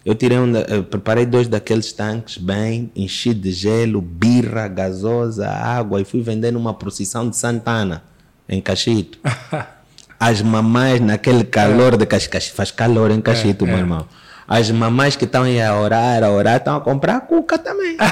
[0.04, 6.00] Eu tirei um, eu preparei dois daqueles tanques bem, enchi de gelo, birra, gasosa, água
[6.00, 8.02] e fui vender numa procissão de Santana,
[8.48, 9.18] em Cachito.
[10.20, 13.80] As mamães naquele calor de Cachito, faz calor em Cachito, é, meu é.
[13.80, 14.06] irmão.
[14.50, 17.96] As mamães que estão a orar, a orar, estão a comprar cuca também.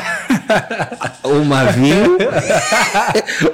[1.24, 2.16] uma viu,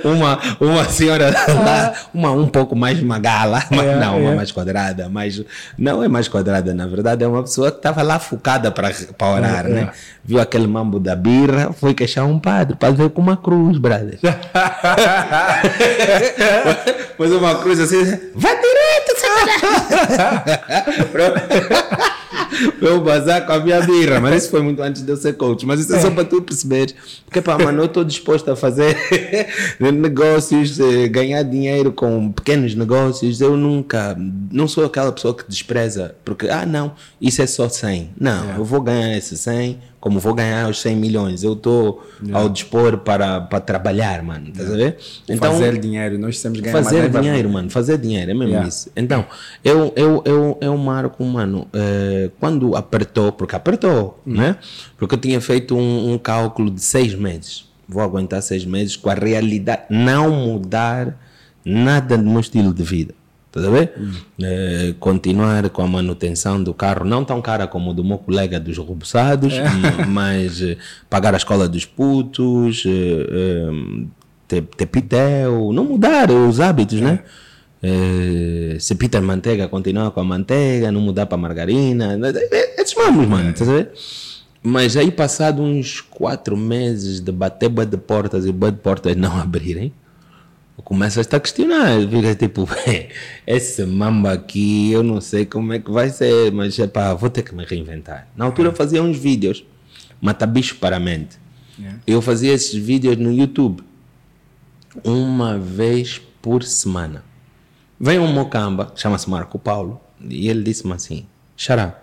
[0.04, 4.34] uma, uma senhora lá, uma um pouco mais magala, mas é, não, uma é.
[4.34, 5.42] mais quadrada, mas
[5.78, 8.90] não é mais quadrada, na verdade, é uma pessoa que estava lá focada para
[9.26, 9.90] orar, é, né?
[10.22, 14.18] Viu aquele mambo da birra, foi queixar um padre, para ver com uma cruz, brother.
[17.16, 19.14] Pôs uma cruz assim, vai direito,
[22.80, 25.66] eu bazar com a minha birra, mas isso foi muito antes de eu ser coach.
[25.66, 26.94] Mas isso é só para tu perceber.
[27.24, 28.96] Porque, pá, mano, eu estou disposto a fazer
[29.78, 33.40] negócios, eh, ganhar dinheiro com pequenos negócios.
[33.40, 34.16] Eu nunca,
[34.50, 38.10] não sou aquela pessoa que despreza, porque, ah, não, isso é só 100.
[38.18, 38.58] Não, é.
[38.58, 41.42] eu vou ganhar esse 100 como vou ganhar os 100 milhões.
[41.42, 42.38] Eu estou yeah.
[42.38, 44.48] ao dispor para, para trabalhar, mano.
[44.48, 44.74] Estás yeah.
[44.74, 44.98] a ver?
[45.26, 47.70] Então, fazer dinheiro, nós temos ganhar Fazer dinheiro, mano.
[47.70, 48.68] Fazer dinheiro, é mesmo yeah.
[48.68, 48.90] isso.
[48.94, 49.24] Então,
[49.64, 54.34] eu, eu, eu, eu marco, mano, eh, quando apertou, porque apertou, hum.
[54.34, 54.58] né?
[54.98, 57.64] Porque eu tinha feito um, um cálculo de seis meses.
[57.88, 61.18] Vou aguentar seis meses com a realidade, não mudar
[61.64, 63.14] nada do meu estilo de vida.
[63.56, 63.92] Estás a ver?
[64.42, 68.58] Eh, continuar com a manutenção do carro, não tão cara como o do meu colega
[68.58, 70.76] dos rubuçados, m- mas eh,
[71.08, 74.06] pagar a escola dos putos, eh,
[74.48, 77.20] ter, ter pitel, não mudar os hábitos, né?
[77.80, 82.18] Eh, se pita manteiga, continuar com a manteiga, não mudar para margarina,
[82.50, 83.92] eh, esses mamos, mano, estás a ver?
[84.64, 89.14] Mas aí, passado uns quatro meses de bater bué de portas e bué de portas
[89.14, 89.92] não abrirem,
[90.84, 92.68] começas a questionar, fica tipo,
[93.46, 97.42] esse mamba aqui, eu não sei como é que vai ser, mas epá, vou ter
[97.42, 98.28] que me reinventar.
[98.36, 99.64] Na altura eu fazia uns vídeos,
[100.20, 101.38] mata bicho para a mente.
[102.06, 103.82] Eu fazia esses vídeos no YouTube,
[105.02, 107.24] uma vez por semana.
[107.98, 112.00] Veio um mocamba, chama-se Marco Paulo, e ele disse-me assim, Xará,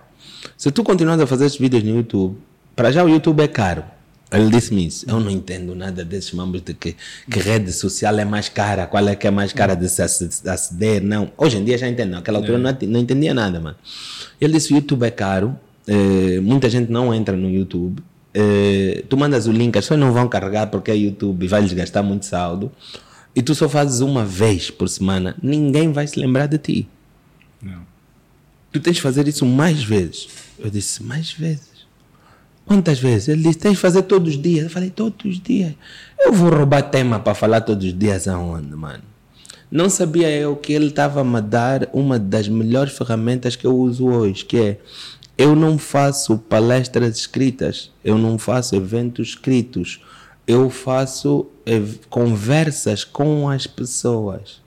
[0.57, 2.37] se tu continuas a fazer esses vídeos no YouTube,
[2.75, 3.83] para já o YouTube é caro.
[4.31, 5.05] Ele disse-me isso.
[5.09, 6.95] Eu não entendo nada desses mambos de que,
[7.29, 10.47] que rede social é mais cara, qual é que é mais cara de se ac-
[10.47, 11.31] aceder, não.
[11.37, 13.75] Hoje em dia já entendo, naquela altura eu não, não entendia nada, mano.
[14.39, 18.01] Ele disse o YouTube é caro, eh, muita gente não entra no YouTube,
[18.33, 21.61] eh, tu mandas o link, as pessoas não vão carregar porque é YouTube e vai
[21.61, 22.71] lhes gastar muito saldo,
[23.35, 26.87] e tu só fazes uma vez por semana, ninguém vai se lembrar de ti.
[27.61, 27.81] Não.
[28.71, 30.29] Tu tens de fazer isso mais vezes.
[30.57, 31.70] Eu disse, mais vezes?
[32.71, 33.27] Quantas vezes?
[33.27, 34.63] Ele disse, tens de fazer todos os dias.
[34.63, 35.73] Eu falei, todos os dias.
[36.17, 39.03] Eu vou roubar tema para falar todos os dias aonde, mano?
[39.69, 43.75] Não sabia eu que ele estava a me dar uma das melhores ferramentas que eu
[43.75, 44.79] uso hoje, que é
[45.37, 50.01] eu não faço palestras escritas, eu não faço eventos escritos,
[50.47, 51.47] eu faço
[52.09, 54.61] conversas com as pessoas.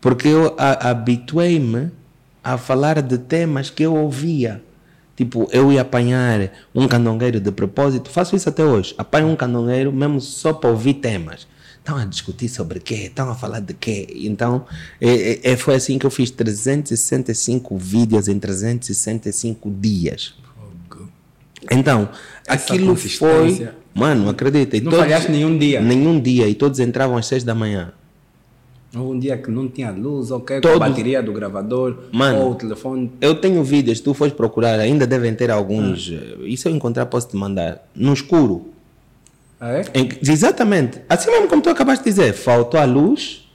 [0.00, 1.90] Porque eu habituei-me
[2.42, 4.62] a falar de temas que eu ouvia.
[5.20, 8.94] Tipo, eu ia apanhar um candongueiro de propósito, faço isso até hoje.
[8.96, 11.46] Apanho um candongueiro mesmo só para ouvir temas.
[11.78, 12.94] Estão a discutir sobre quê?
[13.04, 14.06] Estão a falar de quê?
[14.16, 14.64] Então,
[14.98, 20.32] é, é- é- foi assim que eu fiz 365 vídeos em 365 dias.
[21.70, 22.08] Então,
[22.48, 23.68] Essa aquilo foi.
[23.94, 24.78] Mano, acredita.
[24.78, 25.82] e Não falhaste nenhum dia.
[25.82, 26.48] Nenhum dia.
[26.48, 27.92] E todos entravam às 6 da manhã.
[28.94, 32.38] Houve um dia que não tinha luz, com Todos- a bateria do gravador, Mano.
[32.40, 33.12] ou o telefone.
[33.20, 36.10] Eu tenho vídeos, tu fores procurar, ainda devem ter alguns.
[36.12, 36.16] Ah.
[36.42, 37.86] eh, E se eu encontrar, posso te mandar.
[37.94, 38.68] No escuro.
[39.60, 39.84] Ah, é?
[39.94, 41.00] Em que- exatamente.
[41.08, 42.32] Assim mesmo como tu acabaste de dizer.
[42.32, 43.46] Faltou a luz.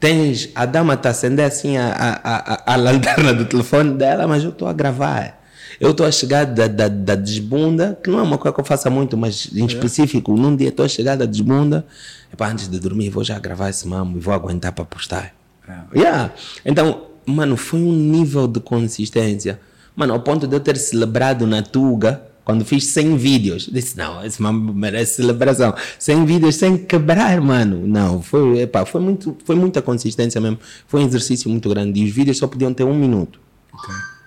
[0.00, 4.26] Tens a dama está a acender assim a, a, a, a lanterna do telefone dela,
[4.28, 5.37] mas eu estou a gravar.
[5.80, 8.64] Eu estou a chegar da, da, da desbunda, que não é uma coisa que eu
[8.64, 9.60] faça muito, mas É.
[9.60, 11.86] em específico, num dia estou a chegar da desbunda,
[12.32, 15.34] epá, antes de dormir vou já gravar esse mambo e vou aguentar para postar.
[15.68, 15.98] É.
[15.98, 16.32] Yeah.
[16.64, 19.60] Então, mano, foi um nível de consistência.
[19.94, 23.68] Mano, ao ponto de eu ter celebrado na Tuga, quando fiz 100 vídeos.
[23.70, 25.74] Disse, não, esse mambo merece celebração.
[25.98, 27.86] 100 vídeos sem quebrar, mano.
[27.86, 30.58] Não, foi, epá, foi, muito, foi muita consistência mesmo.
[30.86, 32.00] Foi um exercício muito grande.
[32.00, 33.38] E os vídeos só podiam ter um minuto.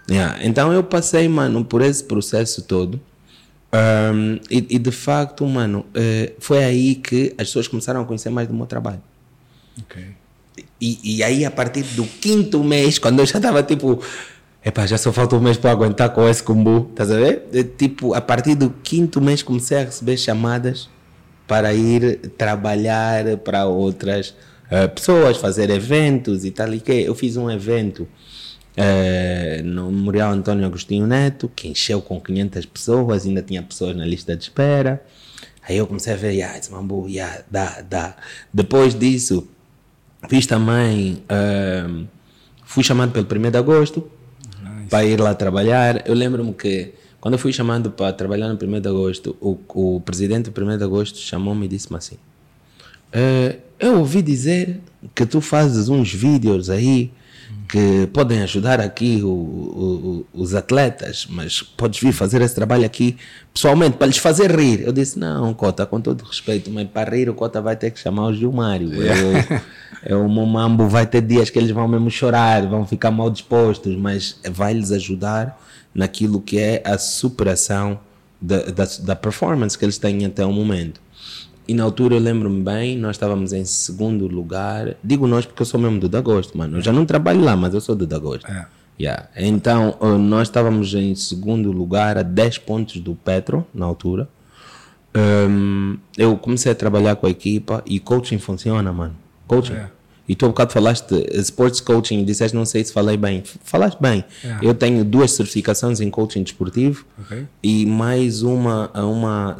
[0.10, 0.40] Yeah.
[0.46, 3.00] Então eu passei, mano, por esse processo todo.
[3.74, 8.30] Um, e, e, de facto, mano, eh, foi aí que as pessoas começaram a conhecer
[8.30, 9.02] mais do meu trabalho.
[10.80, 14.04] E, e aí, a partir do quinto mês, quando eu já estava tipo,
[14.66, 17.48] epá, já só falta um mês para aguentar com esse combo, estás a ver?
[17.54, 20.90] Eh, Tipo, a partir do quinto mês comecei a receber chamadas
[21.48, 24.36] para ir trabalhar para outras
[24.70, 26.92] eh, pessoas, fazer eventos e tal e que.
[26.92, 28.08] Eu fiz um evento
[28.76, 34.06] eh, no Memorial António Agostinho Neto, que encheu com 500 pessoas, ainda tinha pessoas na
[34.06, 35.04] lista de espera.
[35.68, 38.16] Aí eu comecei a ver, yeah, esse mambo, yeah, dá, dá.
[38.54, 39.48] Depois disso,
[40.30, 41.24] Fiz também.
[41.30, 42.06] ehm,
[42.64, 44.10] fui chamado pelo 1 de agosto
[44.90, 46.08] para ir lá trabalhar.
[46.08, 50.02] Eu lembro-me que quando eu fui chamado para trabalhar no 1 de agosto, o, o
[50.02, 52.18] presidente do 1 de agosto chamou-me e disse-me assim:
[53.12, 54.80] "Eh, Eu ouvi dizer
[55.16, 57.12] que tu fazes uns vídeos aí
[57.72, 63.16] que podem ajudar aqui o- o- os atletas, mas podes vir fazer esse trabalho aqui
[63.54, 64.82] pessoalmente para lhes fazer rir.
[64.82, 68.00] Eu disse: Não, Cota, com todo respeito, mas para rir o Cota vai ter que
[68.00, 68.90] chamar o Gilmário.
[69.02, 69.60] Eu,
[70.06, 73.96] eu, o Momambo vai ter dias que eles vão mesmo chorar, vão ficar mal dispostos,
[73.96, 75.58] mas vai lhes ajudar
[75.96, 78.00] naquilo que é a superação
[78.42, 81.00] da, da, da performance que eles têm até o momento.
[81.68, 84.96] E na altura eu lembro-me bem, nós estávamos em segundo lugar.
[85.04, 86.78] Digo nós porque eu sou mesmo do Dagosto, mano.
[86.78, 88.50] Eu já não trabalho lá, mas eu sou do Dagosto.
[88.52, 88.66] É.
[89.00, 89.30] Yeah.
[89.36, 94.30] Então, nós estávamos em segundo lugar, a 10 pontos do Petro, na altura.
[95.16, 99.16] Um, eu comecei a trabalhar com a equipa e coaching funciona, mano.
[99.48, 99.74] Coaching.
[99.74, 99.90] É.
[100.32, 103.44] E tu há bocado falaste de sports coaching e disseste, não sei se falei bem.
[103.66, 104.24] Falaste bem.
[104.42, 104.60] É.
[104.62, 107.46] Eu tenho duas certificações em coaching desportivo Ok.
[107.62, 109.58] e mais uma, uma,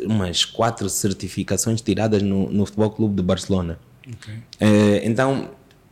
[0.00, 3.78] umas quatro certificações tiradas no, no Futebol Clube de Barcelona.
[4.12, 4.34] Ok.
[4.58, 5.50] Eh, então,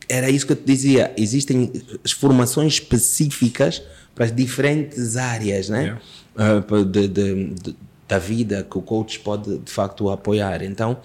[0.09, 1.13] era isso que eu te dizia.
[1.15, 1.71] Existem
[2.03, 3.81] as formações específicas
[4.13, 5.97] para as diferentes áreas, né?
[6.35, 7.75] Uh, de, de, de,
[8.07, 10.63] da vida que o coach pode de facto apoiar.
[10.63, 10.97] Então,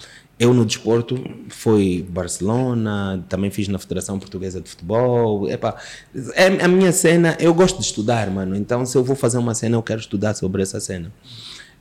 [0.42, 5.48] eu no desporto fui Barcelona, também fiz na Federação Portuguesa de Futebol.
[5.48, 8.56] É a minha cena, eu gosto de estudar, mano.
[8.56, 11.12] Então, se eu vou fazer uma cena, eu quero estudar sobre essa cena.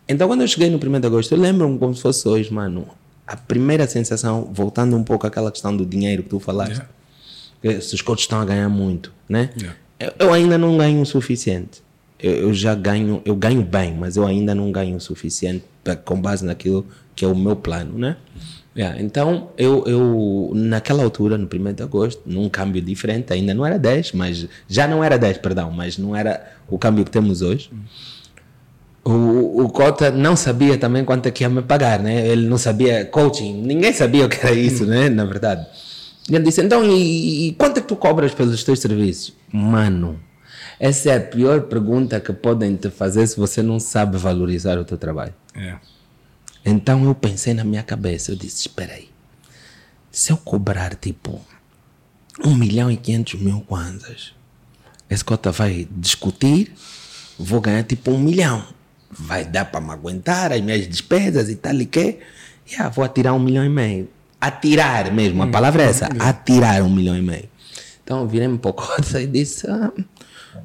[0.08, 2.88] Então, quando eu cheguei no 1 de agosto, eu lembro-me como se fosse hoje, mano.
[3.26, 6.84] A primeira sensação, voltando um pouco àquela questão do dinheiro que tu falaste,
[7.64, 7.82] yeah.
[7.82, 9.50] se os coaches estão a ganhar muito, né?
[9.58, 9.78] Yeah.
[10.00, 11.82] Eu, eu, ainda não ganho o suficiente.
[12.20, 15.64] Eu, eu, já ganho, eu ganho bem, mas eu ainda não ganho o suficiente
[16.06, 18.18] com base naquilo que é o meu plano, né?
[18.76, 23.66] Yeah, então, eu, eu, naquela altura, no 1 de agosto, num câmbio diferente, ainda não
[23.66, 27.42] era 10, mas já não era 10, perdão, mas não era o câmbio que temos
[27.42, 27.70] hoje.
[29.04, 32.26] O, o Cota não sabia também quanto é que ia me pagar, né?
[32.28, 35.10] Ele não sabia coaching, ninguém sabia o que era isso, né?
[35.10, 35.66] Na verdade.
[36.30, 39.34] E ele disse: então, e, e quanto é que tu cobras pelos teus serviços?
[39.52, 40.20] Mano,
[40.80, 44.86] essa é a pior pergunta que podem te fazer se você não sabe valorizar o
[44.86, 45.34] teu trabalho.
[45.56, 45.76] É.
[46.66, 49.10] Então eu pensei na minha cabeça, eu disse, espera aí,
[50.12, 51.42] se eu cobrar tipo
[52.44, 54.34] um milhão e quinhentos mil kwanzas,
[55.10, 56.74] esse cota vai discutir,
[57.38, 58.64] vou ganhar tipo um milhão.
[59.10, 62.20] Vai dar para me aguentar as minhas despesas e tal e que.
[62.70, 64.10] Yeah, vou atirar um milhão e meio.
[64.40, 65.52] Atirar mesmo, a hum.
[65.52, 66.18] palavra é essa, hum.
[66.18, 67.50] atirar um milhão e meio.
[68.04, 69.92] Então eu virei-me para o cota e disse, ah,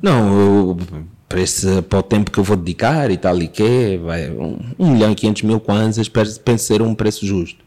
[0.01, 0.79] não, eu
[1.29, 4.59] para, esse, para o tempo que eu vou dedicar e tal e que, vai, um,
[4.79, 7.65] um milhão e quinhentos mil kwanzas penso ser um preço justo.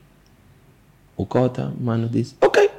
[1.17, 2.69] O Cota, mano, disse, ok.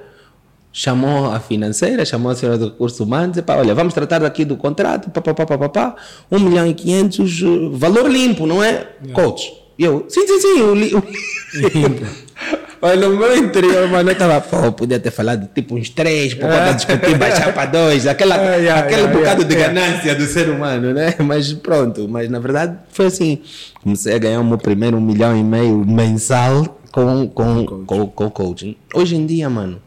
[0.73, 4.45] Chamou a financeira, chamou a senhora do recursos humanos e pá, olha, vamos tratar aqui
[4.45, 5.97] do contrato, pá, pá, pá, pá, pá, pá,
[6.31, 7.41] um milhão e quinhentos,
[7.73, 8.89] valor limpo, não é?
[9.03, 9.13] Yeah.
[9.13, 9.53] Coach.
[9.77, 11.03] E eu, sim, sim, sim, o, li, o
[12.83, 16.49] Olha, no meu interior, mano, eu tava, pô, podia ter falado tipo uns três, por
[16.49, 20.25] conta de discutir, baixar para dois, aquela, é, aquele é, bocado é, de ganância do
[20.25, 21.15] ser humano, né?
[21.21, 23.41] Mas pronto, mas na verdade foi assim.
[23.83, 28.07] Comecei a ganhar o meu primeiro um milhão e meio mensal com, com, com, com,
[28.07, 28.77] com coaching.
[28.95, 29.81] Hoje em dia, mano,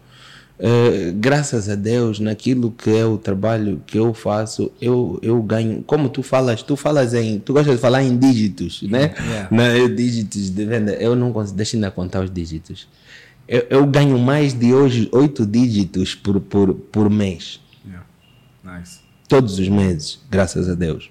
[0.60, 5.84] Uh, graças a Deus, naquilo que é o trabalho que eu faço, eu, eu ganho.
[5.84, 7.40] Como tu falas, tu falas em.
[7.40, 9.14] Tu gostas de falar em dígitos, né?
[9.20, 9.50] Yeah.
[9.52, 10.94] Na, dígitos de venda.
[10.94, 11.58] Eu não consigo.
[11.58, 12.88] Deixa ainda contar os dígitos.
[13.48, 17.60] Eu, eu, ganho mais de hoje oito dígitos por, por, por mês.
[17.86, 18.06] Yeah.
[18.64, 19.00] Nice.
[19.28, 21.10] Todos os meses, graças a Deus.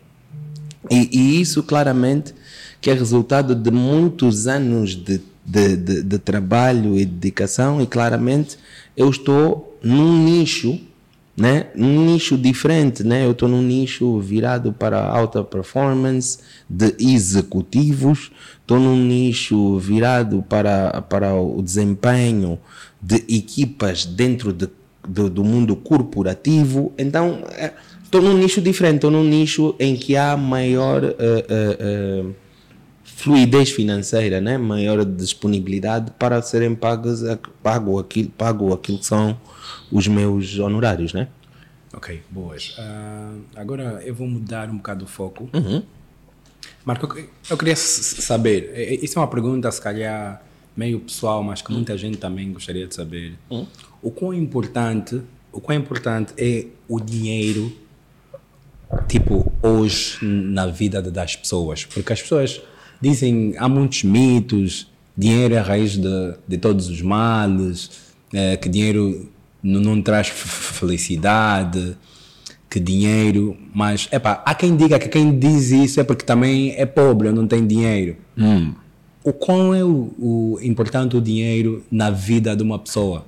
[0.90, 2.32] E, e isso claramente
[2.80, 8.58] que é resultado de muitos anos de, de, de, de trabalho e dedicação, e claramente
[8.96, 10.78] eu estou num nicho,
[11.36, 11.66] né?
[11.74, 13.24] Num nicho diferente, né?
[13.24, 21.02] Eu estou num nicho virado para alta performance de executivos, estou num nicho virado para,
[21.02, 22.58] para o desempenho
[23.00, 24.68] de equipas dentro de,
[25.08, 26.92] de do mundo corporativo.
[26.98, 27.42] Então,
[28.04, 32.34] estou é, num nicho diferente, estou num nicho em que há maior uh, uh, uh,
[33.16, 34.58] fluidez financeira, né?
[34.58, 37.22] maior disponibilidade para serem pagos
[37.62, 39.38] pago aquilo, pago aquilo que são
[39.90, 41.28] os meus honorários, né?
[41.92, 42.76] Ok, boas.
[42.78, 45.48] Uh, agora eu vou mudar um bocado o foco.
[45.52, 45.82] Uhum.
[46.84, 47.06] Marco,
[47.48, 50.42] eu queria saber, isso é uma pergunta se calhar
[50.76, 51.76] meio pessoal, mas que uhum.
[51.76, 53.34] muita gente também gostaria de saber.
[53.50, 53.66] Uhum.
[54.00, 55.20] O quão importante,
[55.52, 57.72] o quão importante é o dinheiro,
[59.06, 61.84] tipo, hoje na vida das pessoas?
[61.84, 62.62] Porque as pessoas
[63.02, 64.86] dizem, há muitos mitos,
[65.16, 67.90] dinheiro é a raiz de, de todos os males,
[68.32, 69.28] é, que dinheiro
[69.62, 71.96] não, não traz felicidade,
[72.70, 76.86] que dinheiro, mas epa, há quem diga que quem diz isso é porque também é
[76.86, 78.16] pobre não tem dinheiro.
[78.38, 78.72] Hum.
[79.22, 83.26] O quão é o, o importante o dinheiro na vida de uma pessoa?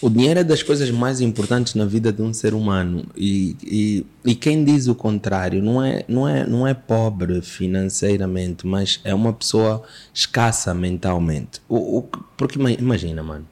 [0.00, 4.06] O dinheiro é das coisas mais importantes na vida de um ser humano e, e,
[4.24, 9.14] e, quem diz o contrário não é, não, é, não é pobre financeiramente, mas é
[9.14, 11.60] uma pessoa escassa mentalmente.
[11.68, 12.02] O, o,
[12.36, 13.46] porque imagina, mano,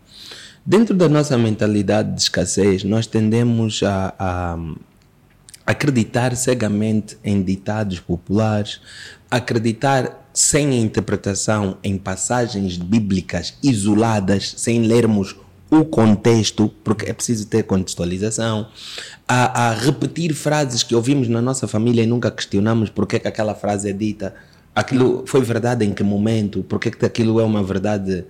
[0.65, 4.59] dentro da nossa mentalidade de escassez, nós tendemos a, a
[5.67, 8.81] acreditar cegamente em ditados populares,
[9.31, 15.37] acreditar sem interpretação em passagens bíblicas isoladas, sem lermos
[15.71, 18.69] o contexto, porque é preciso ter contextualização,
[19.27, 23.29] a, a, repetir frases que ouvimos na nossa família e nunca questionamos porque é que
[23.29, 24.35] aquela frase é dita.
[24.75, 26.65] Aquilo foi verdade em que momento?
[26.69, 28.25] Porque é que aquilo é uma verdade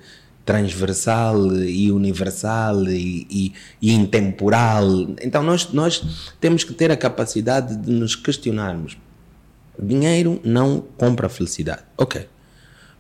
[0.45, 4.85] transversal e universal e, e, e intemporal?
[5.23, 8.97] Então nós, nós temos que ter a capacidade de nos questionarmos.
[9.81, 11.83] Dinheiro não compra felicidade.
[11.97, 12.27] Ok.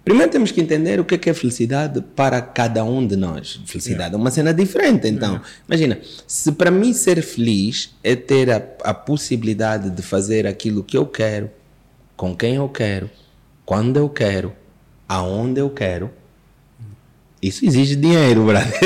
[0.08, 3.60] Primeiro temos que entender o que é, que é felicidade para cada um de nós.
[3.66, 5.38] Felicidade é uma cena diferente, então.
[5.68, 10.96] Imagina, se para mim ser feliz é ter a, a possibilidade de fazer aquilo que
[10.96, 11.50] eu quero,
[12.16, 13.10] com quem eu quero,
[13.66, 14.54] quando eu quero,
[15.06, 16.10] aonde eu quero,
[17.42, 18.80] isso exige dinheiro, brother.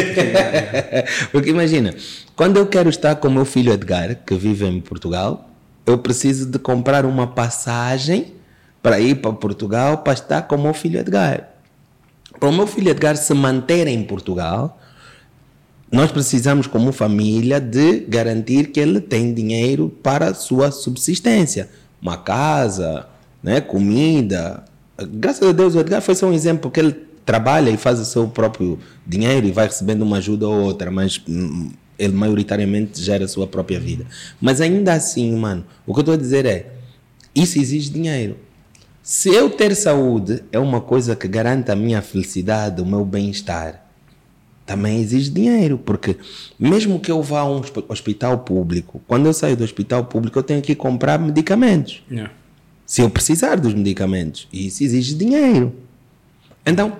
[1.31, 1.95] Porque imagina,
[2.35, 5.49] quando eu quero estar com meu filho Edgar, que vive em Portugal,
[5.87, 8.42] eu preciso de comprar uma passagem
[8.83, 11.49] para ir para Portugal para estar com o meu filho Edgar.
[12.39, 14.79] Para o meu filho Edgar se manter em Portugal,
[15.91, 21.69] nós precisamos, como família, de garantir que ele tem dinheiro para a sua subsistência.
[22.01, 23.07] Uma casa,
[23.43, 24.65] né, comida.
[24.99, 28.05] Graças a Deus, o Edgar foi só um exemplo, porque ele trabalha e faz o
[28.05, 33.27] seu próprio dinheiro e vai recebendo uma ajuda ou outra, mas hum, ele maioritariamente gera
[33.27, 34.07] a sua própria vida.
[34.41, 36.73] Mas ainda assim, mano, o que eu estou a dizer é:
[37.35, 38.37] isso exige dinheiro.
[39.03, 43.85] Se eu ter saúde é uma coisa que garante a minha felicidade, o meu bem-estar,
[44.65, 46.17] também exige dinheiro, porque
[46.57, 50.43] mesmo que eu vá a um hospital público, quando eu saio do hospital público, eu
[50.43, 52.03] tenho que comprar medicamentos.
[52.09, 52.33] Yeah.
[52.87, 55.75] Se eu precisar dos medicamentos, isso exige dinheiro.
[56.65, 56.97] Então,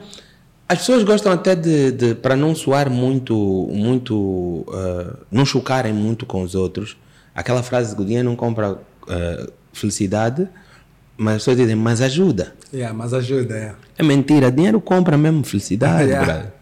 [0.69, 6.27] as pessoas gostam até de, de para não soar muito, muito, uh, não chocarem muito
[6.27, 6.97] com os outros,
[7.33, 10.49] aquela frase que o dinheiro não compra uh, felicidade,
[11.17, 12.55] mas as pessoas dizem, mas ajuda.
[12.73, 13.75] Yeah, mas ajuda, é.
[13.99, 16.53] É mentira, dinheiro compra mesmo felicidade, yeah.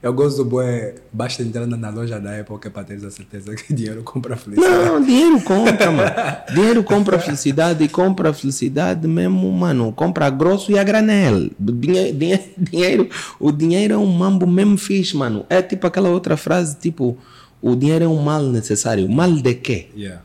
[0.00, 3.72] Eu gosto do boé, basta entrar na loja da época para ter a certeza que
[3.74, 4.84] dinheiro compra felicidade.
[4.84, 6.10] Não, dinheiro compra, mano.
[6.54, 9.92] dinheiro compra felicidade e compra felicidade mesmo, mano.
[9.92, 11.50] Compra grosso e a granel.
[11.58, 12.16] Dinheiro,
[12.56, 13.08] dinheiro,
[13.40, 15.44] o dinheiro é um mambo mesmo fixe, mano.
[15.50, 17.18] É tipo aquela outra frase, tipo,
[17.60, 19.08] o dinheiro é um mal necessário.
[19.08, 19.88] Mal de quê?
[19.96, 20.22] Yeah.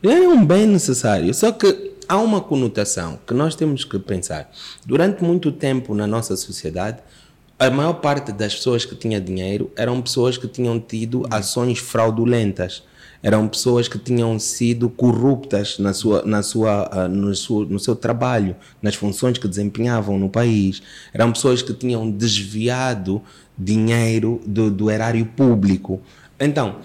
[0.00, 1.34] Dinheiro é um bem necessário.
[1.34, 4.50] Só que há uma conotação que nós temos que pensar.
[4.84, 6.98] Durante muito tempo na nossa sociedade,
[7.58, 12.82] a maior parte das pessoas que tinha dinheiro eram pessoas que tinham tido ações fraudulentas.
[13.22, 17.96] Eram pessoas que tinham sido corruptas na sua, na sua, uh, no, seu, no seu
[17.96, 20.82] trabalho, nas funções que desempenhavam no país.
[21.14, 23.22] Eram pessoas que tinham desviado
[23.58, 26.00] dinheiro do, do erário público.
[26.38, 26.76] Então,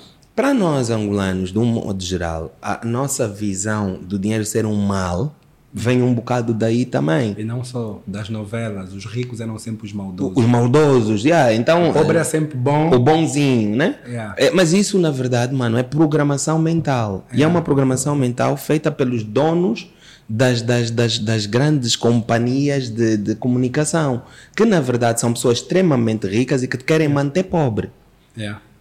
[0.42, 5.36] para nós angolanos, de um modo geral, a nossa visão do dinheiro ser um mal
[5.72, 7.36] vem um bocado daí também.
[7.38, 10.36] E não só das novelas, os ricos eram sempre os maldosos.
[10.36, 11.54] Os maldosos, yeah.
[11.54, 11.92] então...
[11.92, 12.90] O pobre é sempre bom.
[12.90, 14.00] O bonzinho, né?
[14.04, 14.34] Yeah.
[14.36, 17.24] É, mas isso, na verdade, mano, é programação mental.
[17.28, 17.38] Yeah.
[17.38, 19.92] E é uma programação mental feita pelos donos
[20.28, 24.24] das, das, das, das grandes companhias de, de comunicação,
[24.56, 27.24] que, na verdade, são pessoas extremamente ricas e que te querem yeah.
[27.24, 27.92] manter pobre.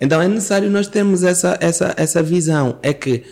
[0.00, 2.78] Então, é necessário nós termos essa, essa, essa visão.
[2.82, 3.22] É que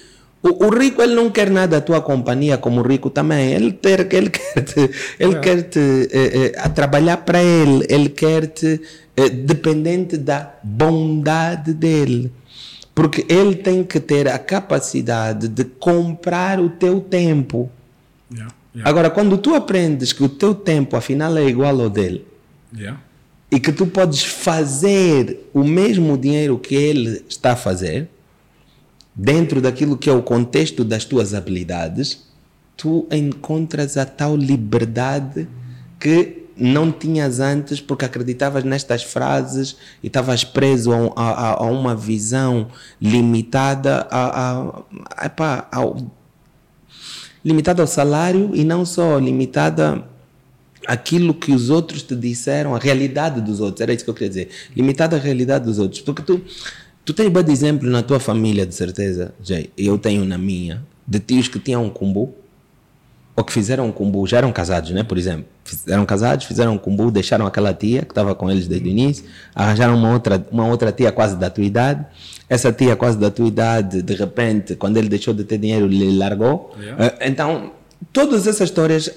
[0.43, 3.53] o, o, rico ele não quer nada da tua companhia como o rico também.
[3.53, 5.41] Ele, ter, ele quer te, ele é.
[5.41, 7.85] quer te eh, eh, trabalhar para ele.
[7.89, 8.81] Ele quer te
[9.16, 12.31] eh, dependente da bondade dele.
[12.95, 17.71] Porque ele tem que ter a capacidade de comprar o teu tempo.
[18.31, 18.91] Yeah, yeah.
[18.91, 22.27] Agora, quando tu aprendes que o teu tempo afinal é igual ao dele,
[22.77, 23.01] yeah.
[23.51, 28.09] E que tu podes fazer o mesmo dinheiro que ele está a fazer,
[29.14, 32.28] dentro daquilo que é o contexto das tuas habilidades,
[32.76, 35.49] tu encontras a tal liberdade
[35.99, 41.94] que não tinhas antes porque acreditavas nestas frases e estavas preso a, a, a, uma
[41.94, 42.68] visão
[43.01, 44.74] limitada a,
[45.16, 45.96] a, ao,
[47.44, 50.05] limitada ao salário e não só limitada
[50.87, 54.29] aquilo que os outros te disseram, a realidade dos outros, era isso que eu queria
[54.29, 56.41] dizer, limitada à realidade dos outros, porque tu
[57.09, 59.70] Tu tens bom exemplo na tua família, de certeza, Jay.
[59.79, 62.35] Eu tenho na minha, de tios que tinham um cumbu,
[63.35, 65.03] ou que fizeram um cumbu, já eram casados, né?
[65.03, 65.47] Por exemplo,
[65.89, 69.24] eram casados, fizeram um cumbu, deixaram aquela tia que estava com eles desde o início,
[69.55, 72.05] arranjaram uma outra, uma outra tia quase da tua idade.
[72.47, 76.14] Essa tia quase da tua idade, de repente, quando ele deixou de ter dinheiro, lhe
[76.14, 76.76] largou.
[76.79, 77.07] Yeah.
[77.07, 77.72] Eh, então,
[78.12, 79.11] todas essas histórias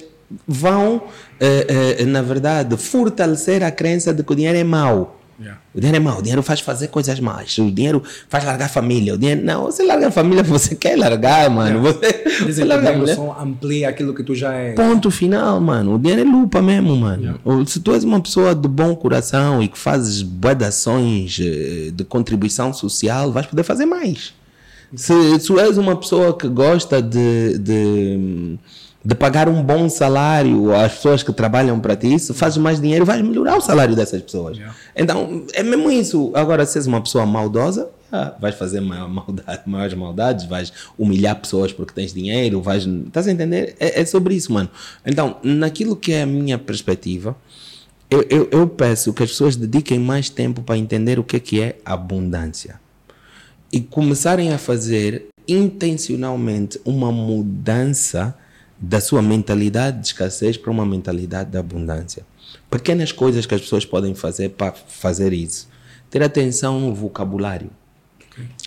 [0.48, 1.04] vão,
[1.40, 5.18] eh, eh, na verdade, fortalecer a crença de que o dinheiro é mau.
[5.42, 5.60] Yeah.
[5.74, 8.70] O dinheiro é mau, o dinheiro faz fazer coisas más, o dinheiro faz largar a
[8.70, 9.16] família.
[9.16, 11.88] O dinheiro, não, você larga a família, você quer largar, mano.
[11.88, 12.00] Yeah.
[12.00, 12.94] Você, você larga
[13.42, 14.74] amplia aquilo que tu já é.
[14.74, 15.96] Ponto final, mano.
[15.96, 17.40] O dinheiro é lupa mesmo, mano.
[17.44, 17.66] Yeah.
[17.66, 22.72] Se tu és uma pessoa de bom coração e que fazes boedações eh, de contribuição
[22.72, 24.34] social, vais poder fazer mais.
[24.96, 28.58] Se, se tu és uma pessoa que gosta de, de
[29.04, 33.04] de pagar um bom salário às pessoas que trabalham para ti, se fazes mais dinheiro,
[33.04, 34.58] vais melhorar o salário dessas pessoas.
[34.58, 34.76] Yeah.
[34.96, 36.32] Então, é mesmo isso.
[36.36, 41.36] Agora, se és uma pessoa maldosa, ah, vais fazer maior maldade, maiores maldades, vais humilhar
[41.36, 42.86] pessoas porque tens dinheiro, vais.
[42.86, 43.76] Estás a entender?
[43.80, 44.70] É, é, sobre isso, mano.
[45.06, 47.36] Então, naquilo que é a minha perspectiva,
[48.10, 51.40] eu, eu, eu peço que as pessoas dediquem mais tempo para entender o que, é
[51.40, 52.80] que é abundância
[53.72, 58.36] e começarem a fazer intencionalmente uma mudança
[58.82, 62.26] da sua mentalidade de escassez para uma mentalidade de abundância.
[62.70, 65.70] Pequenas coisas que as pessoas podem fazer para fazer isso.
[66.10, 67.70] Ter atenção no vocabulário.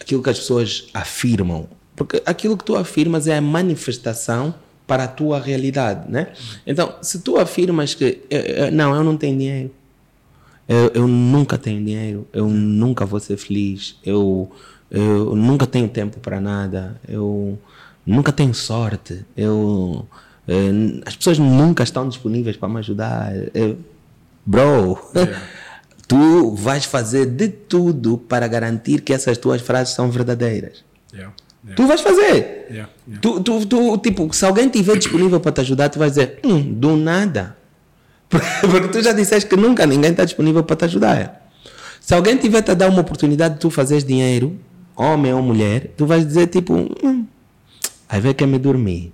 [0.01, 1.69] Aquilo que as pessoas afirmam.
[1.97, 4.55] Porque aquilo que tu afirmas é a manifestação
[4.87, 6.29] para a tua realidade, né?
[6.67, 8.21] Então, se tu afirmas que
[8.73, 9.71] não, eu não tenho dinheiro,
[10.69, 14.51] eu, eu nunca tenho dinheiro, eu nunca vou ser feliz, eu,
[14.91, 17.59] eu nunca tenho tempo para nada, eu
[18.07, 20.07] nunca tenho sorte, eu,
[20.47, 23.79] eu, as pessoas nunca estão disponíveis para me ajudar, eu,
[24.45, 24.99] bro.
[25.15, 25.41] Yeah.
[26.07, 30.85] tu vais fazer de tudo para garantir que essas tuas frases são verdadeiras.
[31.13, 31.35] Yeah.
[31.65, 31.77] Yeah.
[31.77, 32.67] Tu vais fazer.
[32.71, 32.91] Yeah.
[33.21, 36.75] Tu, tu, tu, tipo, se alguém estiver disponível para te ajudar, tu vais dizer, hum,
[36.75, 37.57] do nada.
[38.29, 41.51] Porque tu já disseste que nunca ninguém está disponível para te ajudar.
[42.01, 44.59] Se alguém tiver te a dar uma oportunidade de tu fazeres dinheiro,
[44.95, 47.24] homem ou mulher, tu vais dizer tipo, hum,
[48.15, 49.13] aí vai que me dormir.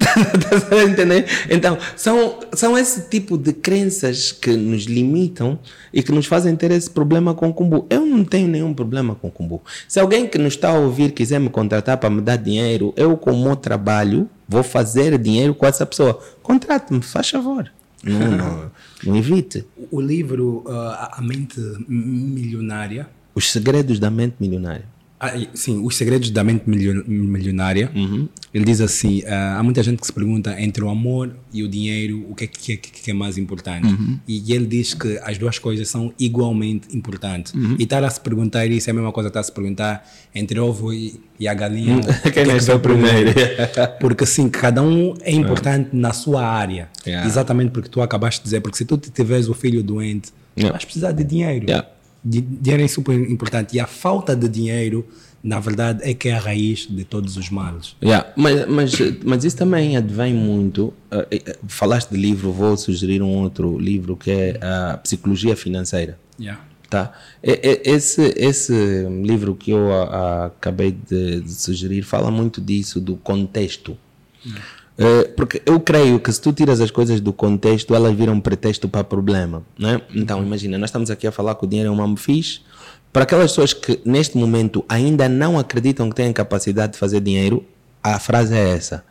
[0.00, 1.26] Estás a entender?
[1.48, 5.58] Então, são, são esse tipo de crenças que nos limitam
[5.92, 7.86] e que nos fazem ter esse problema com o Kumbu.
[7.88, 9.62] Eu não tenho nenhum problema com o Kumbu.
[9.88, 13.16] Se alguém que nos está a ouvir quiser me contratar para me dar dinheiro, eu,
[13.16, 16.20] com o meu trabalho, vou fazer dinheiro com essa pessoa.
[16.42, 17.70] Contrate-me, faz favor.
[18.02, 18.70] Não, não,
[19.04, 19.64] não evite.
[19.90, 23.08] O livro uh, A Mente Milionária.
[23.34, 24.93] Os Segredos da Mente Milionária
[25.24, 27.90] ah, sim, Os Segredos da Mente Milionária.
[27.94, 28.28] Uhum.
[28.52, 31.68] Ele diz assim: uh, há muita gente que se pergunta entre o amor e o
[31.68, 33.86] dinheiro o que é que é, que é mais importante.
[33.86, 34.18] Uhum.
[34.26, 37.52] E ele diz que as duas coisas são igualmente importantes.
[37.54, 37.76] Uhum.
[37.78, 40.08] E estar a se perguntar isso é a mesma coisa que estar a se perguntar
[40.34, 42.00] entre ovo e, e a galinha.
[42.22, 43.32] Quem que é, que é primeiro?
[44.00, 46.88] porque assim, cada um é importante na sua área.
[47.06, 47.26] Yeah.
[47.26, 48.60] Exatamente porque tu acabaste de dizer.
[48.60, 50.72] Porque se tu tiveres o filho doente, yeah.
[50.72, 51.66] vais precisar de dinheiro.
[51.66, 51.88] Yeah.
[52.24, 55.06] Dinheiro é super importante e a falta de dinheiro,
[55.42, 57.94] na verdade, é que é a raiz de todos os males.
[58.02, 60.94] Yeah, mas, mas, mas isso também advém muito.
[61.12, 66.18] Uh, falaste de livro, vou sugerir um outro livro que é a Psicologia Financeira.
[66.40, 66.64] Yeah.
[66.88, 67.12] Tá?
[67.42, 73.16] Esse, esse livro que eu a, a, acabei de, de, sugerir fala muito disso, do
[73.16, 73.98] contexto.
[74.46, 74.64] Yeah.
[74.96, 78.88] Uh, porque eu creio que se tu tiras as coisas do contexto, elas viram pretexto
[78.88, 79.62] para problema.
[79.78, 80.00] Né?
[80.14, 82.60] Então, imagina, nós estamos aqui a falar que o dinheiro é um mambo fixe.
[83.12, 87.64] Para aquelas pessoas que neste momento ainda não acreditam que têm capacidade de fazer dinheiro,
[88.02, 89.04] a frase é essa.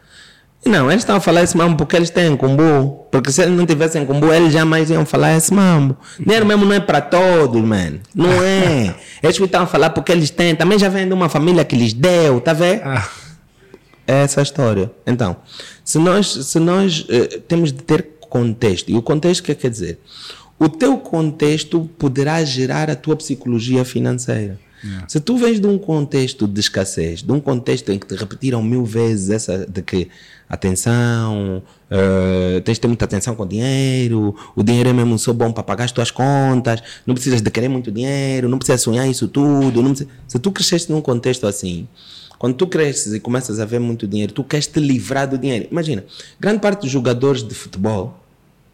[0.66, 3.08] Não, eles estão a falar esse mambo porque eles têm combo.
[3.12, 5.98] Porque se eles não tivessem combo, eles jamais iam falar esse mambo.
[6.18, 7.96] Dinheiro mesmo não é para todos, man.
[8.16, 8.96] Não é.
[9.22, 10.56] Eles estão a falar porque eles têm.
[10.56, 12.82] Também já vem de uma família que lhes deu, tá vendo?
[14.08, 14.92] É essa a história.
[15.06, 15.38] Então,
[15.84, 19.56] se nós, se nós uh, temos de ter contexto, e o contexto o que é
[19.56, 20.00] quer dizer?
[20.60, 24.60] O teu contexto poderá gerar a tua psicologia financeira.
[24.84, 25.08] Yeah.
[25.08, 28.62] Se tu vens de um contexto de escassez, de um contexto em que te repetiram
[28.62, 30.10] mil vezes essa de que
[30.50, 35.32] atenção, uh, tens de ter muita atenção com o dinheiro, o dinheiro é mesmo só
[35.32, 39.08] bom para pagar as tuas contas, não precisas de querer muito dinheiro, não precisas sonhar
[39.10, 39.82] isso tudo.
[39.82, 40.10] Precisa...
[40.28, 41.88] Se tu cresceste num contexto assim,
[42.44, 45.66] quando tu cresces e começas a ver muito dinheiro, tu queres te livrar do dinheiro.
[45.72, 46.04] Imagina,
[46.38, 48.22] grande parte dos jogadores de futebol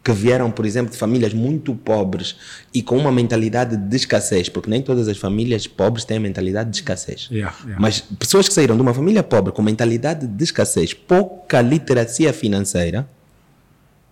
[0.02, 2.34] que vieram, por exemplo, de famílias muito pobres
[2.74, 6.68] e com uma mentalidade de escassez, porque nem todas as famílias pobres têm a mentalidade
[6.68, 7.28] de escassez.
[7.30, 7.80] Yeah, yeah.
[7.80, 13.08] Mas pessoas que saíram de uma família pobre com mentalidade de escassez, pouca literacia financeira,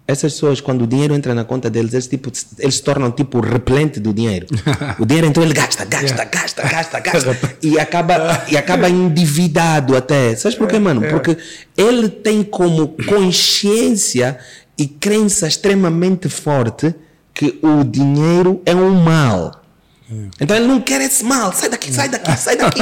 [0.09, 3.41] essas pessoas, quando o dinheiro entra na conta deles, eles, tipo, eles se tornam tipo
[3.41, 4.47] repelente do dinheiro.
[4.99, 7.57] o dinheiro entrou, ele gasta, gasta, gasta, gasta, gasta.
[7.63, 10.35] e, acaba, e acaba endividado até.
[10.35, 11.05] Sabes por quê, é, mano?
[11.05, 11.11] É.
[11.11, 11.37] Porque
[11.77, 14.39] ele tem como consciência
[14.79, 16.95] e crença extremamente forte
[17.35, 19.63] que o dinheiro é um mal.
[20.11, 20.31] Hum.
[20.41, 21.53] Então ele não quer esse mal.
[21.53, 22.81] Sai daqui, sai daqui, sai daqui.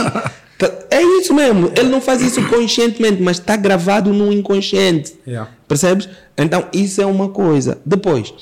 [0.58, 1.70] Tá, é isso mesmo.
[1.76, 5.14] Ele não faz isso conscientemente, mas está gravado no inconsciente.
[5.26, 5.50] Yeah.
[5.68, 6.08] Percebes?
[6.36, 7.78] Então, isso é uma coisa.
[7.84, 8.32] Depois,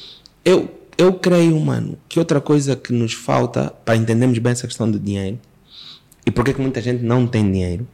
[0.45, 4.91] eu, eu creio, mano, que outra coisa que nos falta para entendermos bem essa questão
[4.91, 5.39] do dinheiro
[6.27, 7.87] e porque que muita gente não tem dinheiro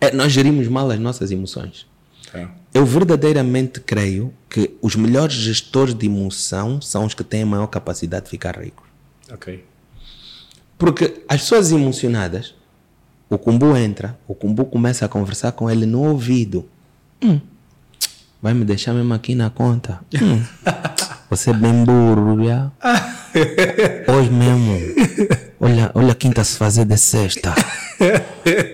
[0.00, 1.86] é nós gerimos mal as nossas emoções.
[2.34, 2.48] É.
[2.74, 7.66] Eu verdadeiramente creio que os melhores gestores de emoção são os que têm a maior
[7.66, 8.86] capacidade de ficar ricos.
[9.30, 9.64] Ok.
[10.78, 12.54] Porque as pessoas emocionadas
[13.34, 16.68] o Kumbu entra, o Kumbu começa a conversar com ele no ouvido.
[17.22, 17.40] Hum,
[18.42, 20.00] vai me deixar mesmo aqui na conta.
[20.20, 20.42] Hum,
[21.30, 22.70] você é bem burro, já.
[24.12, 24.78] Hoje mesmo.
[25.58, 27.54] Olha, olha quem está se fazer de sexta.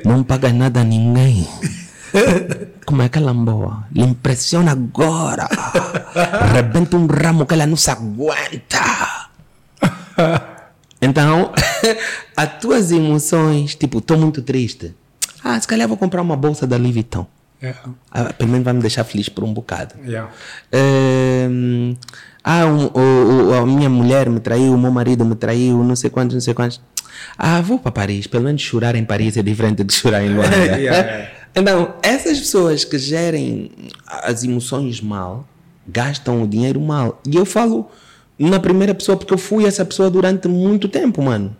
[0.04, 1.46] Não paga nada a ninguém.
[2.84, 3.84] como é que ela boa?
[3.92, 5.46] Lhe impressiona agora.
[6.52, 9.28] Rebenta um ramo que ela não se aguenta.
[11.01, 11.53] Então,
[12.36, 14.94] as tuas emoções, tipo, estou muito triste.
[15.44, 17.26] Ah, se calhar vou comprar uma bolsa da Louis Vuitton.
[17.62, 17.80] Yeah.
[18.11, 19.94] Ah, pelo menos vai me deixar feliz por um bocado.
[20.05, 20.30] Yeah.
[22.44, 25.96] Ah, um, o- o- a minha mulher me traiu, o meu marido me traiu, não
[25.96, 26.80] sei quantos, não sei quantos.
[27.36, 28.26] Ah, vou para Paris.
[28.26, 30.55] Pelo menos chorar em Paris é diferente de chorar em Luanda.
[30.57, 31.28] Yeah, yeah.
[31.57, 33.70] Então, essas pessoas que gerem
[34.07, 35.44] as emoções mal,
[35.88, 37.20] gastam o dinheiro mal.
[37.26, 37.90] E eu falo
[38.39, 41.57] na primeira pessoa porque eu fui essa pessoa durante muito tempo, mano.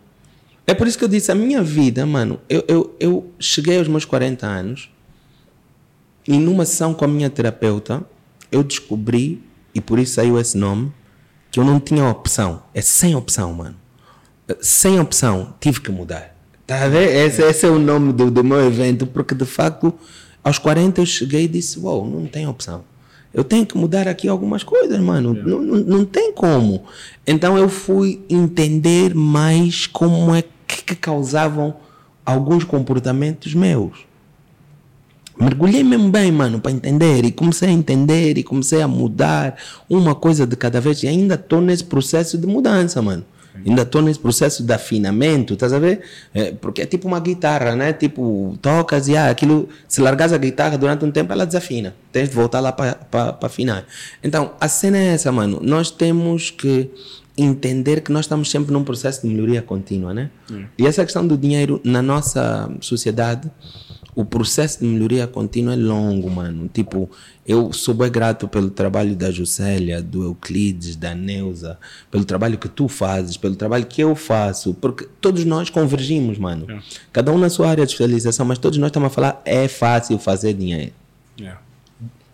[0.65, 3.87] É por isso que eu disse, a minha vida, mano, eu, eu, eu cheguei aos
[3.87, 4.89] meus 40 anos
[6.27, 8.05] e numa sessão com a minha terapeuta,
[8.51, 10.91] eu descobri, e por isso saiu esse nome,
[11.51, 12.61] que eu não tinha opção.
[12.73, 13.75] É sem opção, mano.
[14.61, 16.35] Sem opção, tive que mudar.
[16.67, 17.09] Tá a ver?
[17.25, 19.91] Esse, esse é o nome do, do meu evento, porque de facto,
[20.43, 22.83] aos 40 eu cheguei e disse: Uau, não tem opção.
[23.33, 25.33] Eu tenho que mudar aqui algumas coisas, mano.
[25.33, 26.83] Não, não, não tem como.
[27.25, 31.75] Então eu fui entender mais como é que, que causavam
[32.25, 34.09] alguns comportamentos meus
[35.39, 37.23] mergulhei mesmo bem, mano, para entender.
[37.23, 39.55] E comecei a entender e comecei a mudar
[39.89, 41.01] uma coisa de cada vez.
[41.03, 43.23] E ainda estou nesse processo de mudança, mano.
[43.65, 46.01] Ainda estou nesse processo de afinamento, estás a ver?
[46.33, 47.91] É, porque é tipo uma guitarra, né?
[47.93, 51.93] Tipo, tocas e ah, aquilo, se largas a guitarra durante um tempo, ela desafina.
[52.11, 53.85] Tens de voltar lá para afinar.
[54.23, 55.59] Então, a cena é essa, mano.
[55.61, 56.89] Nós temos que
[57.37, 60.29] entender que nós estamos sempre num processo de melhoria contínua, né?
[60.77, 63.49] E essa questão do dinheiro na nossa sociedade,
[64.15, 66.69] o processo de melhoria contínua é longo, mano.
[66.73, 67.09] Tipo,
[67.45, 71.77] eu sou bem grato pelo trabalho da Juscelia, do Euclides, da Neuza,
[72.11, 76.67] pelo trabalho que tu fazes, pelo trabalho que eu faço, porque todos nós convergimos, mano.
[77.11, 80.17] Cada um na sua área de especialização, mas todos nós estamos a falar, é fácil
[80.19, 80.93] fazer dinheiro.
[81.39, 81.61] Yeah.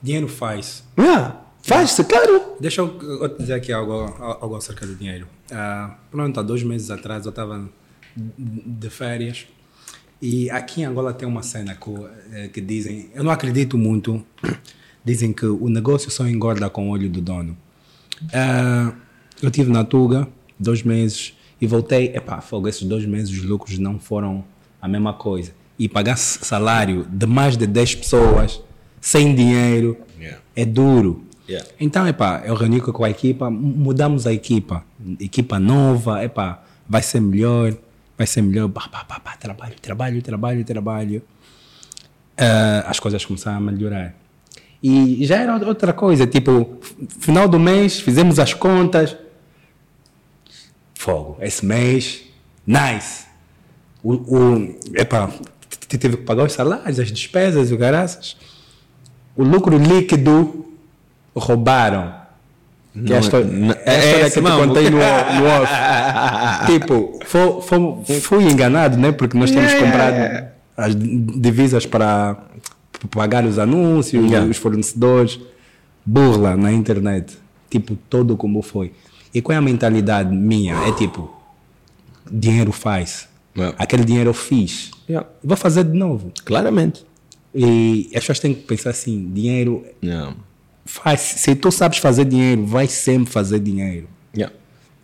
[0.01, 0.84] Dinheiro faz.
[0.97, 2.55] Ah, faz-se, claro.
[2.59, 3.93] Deixa eu, eu te dizer aqui algo,
[4.41, 5.28] algo acerca do dinheiro.
[5.51, 7.69] Ah, pronto, há dois meses atrás eu estava
[8.15, 9.45] de férias
[10.22, 11.89] e aqui em Angola tem uma cena que,
[12.34, 14.24] eh, que dizem, eu não acredito muito,
[15.03, 17.55] dizem que o negócio só engorda com o olho do dono.
[18.34, 18.93] Ah,
[19.41, 20.28] eu tive na Tuga
[20.59, 24.43] dois meses e voltei, epá, fogo, esses dois meses os lucros não foram
[24.82, 25.51] a mesma coisa.
[25.78, 28.61] E pagar salário de mais de 10 pessoas
[29.01, 30.39] sem dinheiro Yeah.
[30.55, 31.26] é duro.
[31.47, 31.68] Yeah.
[31.80, 34.84] Então, epá, eu reuni com a equipa, mu- mudamos a equipa.
[35.20, 37.76] Equipa nova, epá, vai ser melhor,
[38.18, 38.70] vai ser melhor.
[38.70, 41.22] Pá, pá, pá, pá, trabalho, trabalho, trabalho, trabalho.
[42.38, 44.13] Ah, as coisas começaram a melhorar.
[44.84, 46.80] E já era outra coisa, tipo,
[47.20, 49.16] final do mês, fizemos as contas.
[50.93, 52.24] Fogo, esse mês,
[52.68, 53.26] nice.
[54.03, 58.38] O, o, epá, t- t- tive que pagar os salários, as despesas, o garaças.
[59.36, 60.66] O lucro líquido
[61.36, 62.24] roubaram.
[63.06, 65.46] Que é a Não, história, não, é a história que eu te contei no, no
[65.62, 66.66] off.
[66.68, 69.12] tipo, fo- fo- fui enganado, né?
[69.12, 72.38] Porque nós temos comprado as divisas para
[73.12, 74.50] pagar os anúncios, Yeah.
[74.50, 75.39] os fornecedores.
[76.06, 77.38] Burla na internet.
[77.70, 78.93] Tipo, todo como foi.
[79.34, 80.76] E qual é a mentalidade minha?
[80.88, 81.30] É tipo,
[82.32, 83.28] dinheiro faz.
[83.58, 83.76] Yeah.
[83.80, 84.91] Aquele dinheiro eu fiz.
[85.10, 85.28] Yeah.
[85.43, 86.32] Vou fazer de novo.
[86.46, 87.06] Claramente.
[87.54, 90.34] E as pessoas têm que pensar assim: dinheiro Yeah.
[90.86, 91.20] Faz.
[91.22, 94.08] Se tu sabes fazer dinheiro, vai sempre fazer dinheiro.
[94.36, 94.54] Yeah.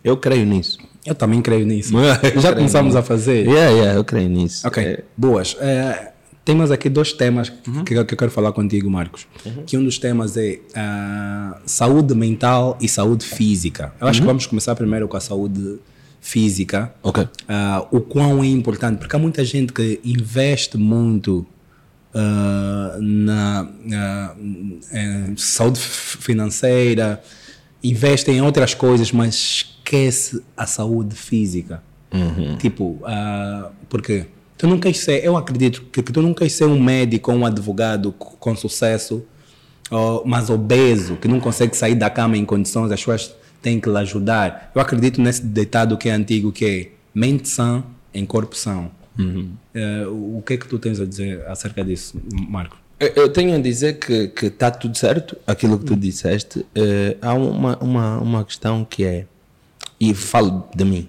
[0.04, 0.78] Eu creio nisso.
[1.04, 1.92] Eu também creio nisso.
[2.34, 2.98] Eu Já começamos nisso.
[2.98, 3.46] a fazer.
[3.46, 4.66] Yeah, yeah, eu creio nisso.
[4.66, 5.56] Ok, É, boas.
[5.60, 6.12] É,
[6.44, 7.84] temos aqui dois temas Uhum.
[7.84, 9.26] que, que eu quero falar contigo, Marcos.
[9.66, 13.92] Que um dos temas é ah, saúde mental e saúde física.
[14.00, 14.22] Eu acho Uhum.
[14.22, 15.78] que vamos começar primeiro com a saúde
[16.20, 16.92] física.
[17.02, 17.26] Ok.
[17.48, 21.44] Ah, o quão é importante, porque há muita gente que investe muito
[22.14, 23.68] ah, na,
[24.92, 27.22] em saúde financeira,
[27.82, 31.82] investe em outras coisas, mas esquece a saúde física.
[32.58, 34.26] Tipo, ah, porque
[34.58, 37.38] tu não queres ser, eu acredito que, que tu não queres ser um médico ou
[37.38, 39.24] um advogado co- com sucesso,
[39.90, 43.88] ou, mas obeso, que não consegue sair da cama em condições, as pessoas têm que
[43.88, 44.70] lhe ajudar.
[44.74, 47.82] Eu acredito nesse ditado que é antigo, que é mente sã
[48.12, 48.90] em corpo são.
[49.74, 52.76] Eh, o o que é que tu tens a dizer acerca disso, Marco?
[52.98, 56.64] Eu- tenho a dizer que está tudo certo, aquilo que tu disseste.
[56.74, 59.26] Eh, há uma, uma, uma questão que é,
[60.00, 61.08] e falo de mim,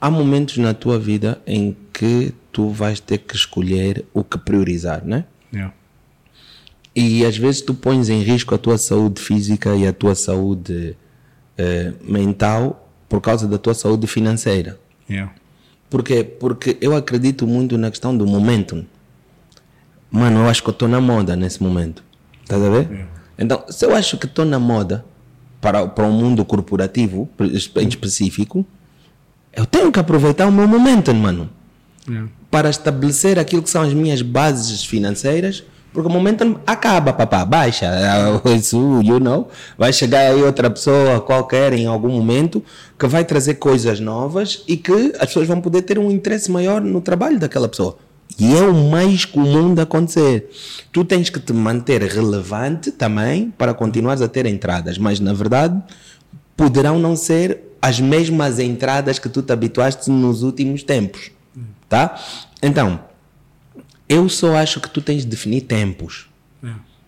[0.00, 5.04] há momentos na tua vida em que tu vais ter que escolher o que priorizar,
[5.04, 5.24] né?
[5.52, 5.74] Yeah.
[6.94, 10.96] E às vezes tu pões em risco a tua saúde física e a tua saúde
[11.58, 14.78] eh, mental por causa da tua saúde financeira.
[15.08, 15.34] Yeah.
[15.92, 16.24] Por quê?
[16.24, 18.82] Porque eu acredito muito na questão do momentum.
[20.10, 22.02] mano, eu acho que eu estou na moda nesse momento.
[22.42, 23.06] Estás a ver?
[23.38, 25.04] Então, se eu acho que estou na moda
[25.60, 28.64] para, para o mundo corporativo em específico,
[29.52, 31.50] eu tenho que aproveitar o meu momento, mano.
[32.08, 32.30] Yeah.
[32.50, 35.62] Para estabelecer aquilo que são as minhas bases financeiras,
[35.92, 37.90] porque o momento acaba, papá, baixa.
[38.56, 39.48] Isso, you know.
[39.76, 42.64] Vai chegar aí outra pessoa qualquer em algum momento
[42.98, 46.80] que vai trazer coisas novas e que as pessoas vão poder ter um interesse maior
[46.80, 47.96] no trabalho daquela pessoa.
[48.38, 50.48] E é o mais comum de acontecer.
[50.90, 55.80] Tu tens que te manter relevante também para continuares a ter entradas, mas na verdade
[56.56, 61.30] poderão não ser as mesmas entradas que tu te habituaste nos últimos tempos.
[61.88, 62.18] Tá?
[62.62, 63.00] Então,
[64.08, 66.28] eu só acho que tu tens de definir tempos.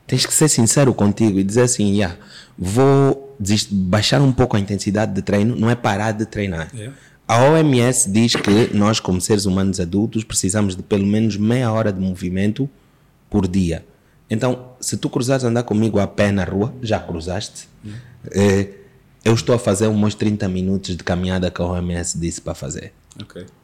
[0.07, 2.16] Tens que ser sincero contigo e dizer assim, yeah,
[2.59, 3.36] vou
[3.70, 6.70] baixar um pouco a intensidade de treino, não é parar de treinar.
[6.74, 6.95] Yeah.
[7.26, 11.90] A OMS diz que nós, como seres humanos adultos, precisamos de pelo menos meia hora
[11.90, 12.68] de movimento
[13.30, 13.84] por dia.
[14.28, 17.66] Então, se tu cruzares andar comigo a pé na rua, já cruzaste,
[18.30, 18.68] eh,
[19.24, 22.92] eu estou a fazer uns 30 minutos de caminhada que a OMS disse para fazer.
[23.22, 23.63] Ok, boas.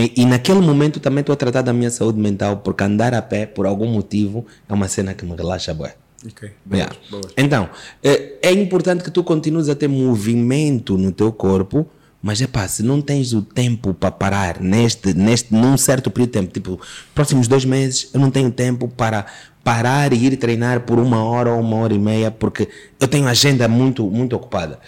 [0.00, 3.20] E, e naquele momento também estou a tratar da minha saúde mental, porque andar a
[3.20, 5.94] pé, por algum motivo, é uma cena que me relaxa bué.
[6.26, 6.96] Ok, boas, Yeah.
[7.10, 7.32] boas.
[7.36, 7.68] Então,
[8.02, 11.86] é, é importante que tu continues a ter movimento no teu corpo,
[12.22, 16.32] mas é pá, se não tens o tempo para parar neste, neste, num certo período
[16.32, 16.80] de tempo, tipo,
[17.14, 19.24] próximos dois meses, eu não tenho tempo para
[19.64, 23.26] parar e ir treinar por uma hora ou uma hora e meia, porque eu tenho
[23.26, 24.78] agenda muito, muito ocupada.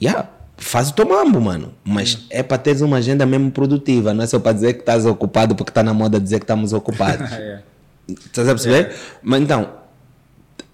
[0.00, 0.28] Yeah,
[0.62, 1.72] faz o teu mambo, mano.
[1.84, 5.04] Mas é para teres uma agenda mesmo produtiva, não é só para dizer que estás
[5.06, 7.30] ocupado porque está na moda dizer que estamos ocupados.
[7.32, 7.60] É.
[8.08, 8.94] Estás a perceber?
[9.22, 9.68] Mas então,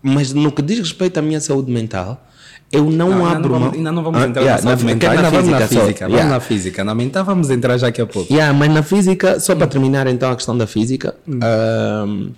[0.03, 2.26] mas no que diz respeito à minha saúde mental,
[2.72, 3.61] eu não, Não, ainda, abro não mão.
[3.61, 5.66] vamos, ainda não vamos Ah, entrar yeah, na saúde na- mental, quero ainda vamos na
[5.68, 6.05] física.
[6.07, 6.34] Vamos Yeah.
[6.34, 6.84] na física.
[6.84, 8.32] Na mental vamos entrar já daqui a pouco.
[8.32, 12.32] Yeah, mas na física, só para terminar então a questão da física, Hum.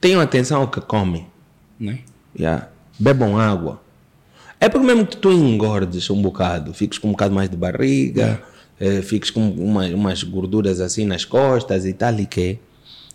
[0.00, 1.26] tenham atenção ao que comem.
[1.78, 1.98] Né?
[2.38, 2.68] Yeah.
[2.98, 3.80] Bebam água.
[4.62, 8.40] É porque mesmo que tu engordes um bocado, fiques com um bocado mais de barriga,
[8.78, 12.60] eh, fiques com uma- umas gorduras assim nas costas e tal e que.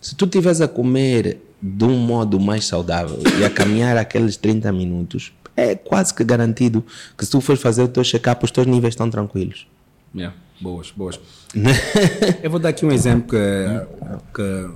[0.02, 4.74] Se tu estiveres a comer de um modo mais saudável e a caminhar aqueles 30
[4.74, 6.84] minutos, é quase que garantido
[7.18, 9.66] que se tu fores fazer o teu check-up, os teus níveis estão tranquilos.
[10.14, 11.18] Yeah, boas, boas.
[12.44, 14.70] eu vou dar aqui um exemplo que, que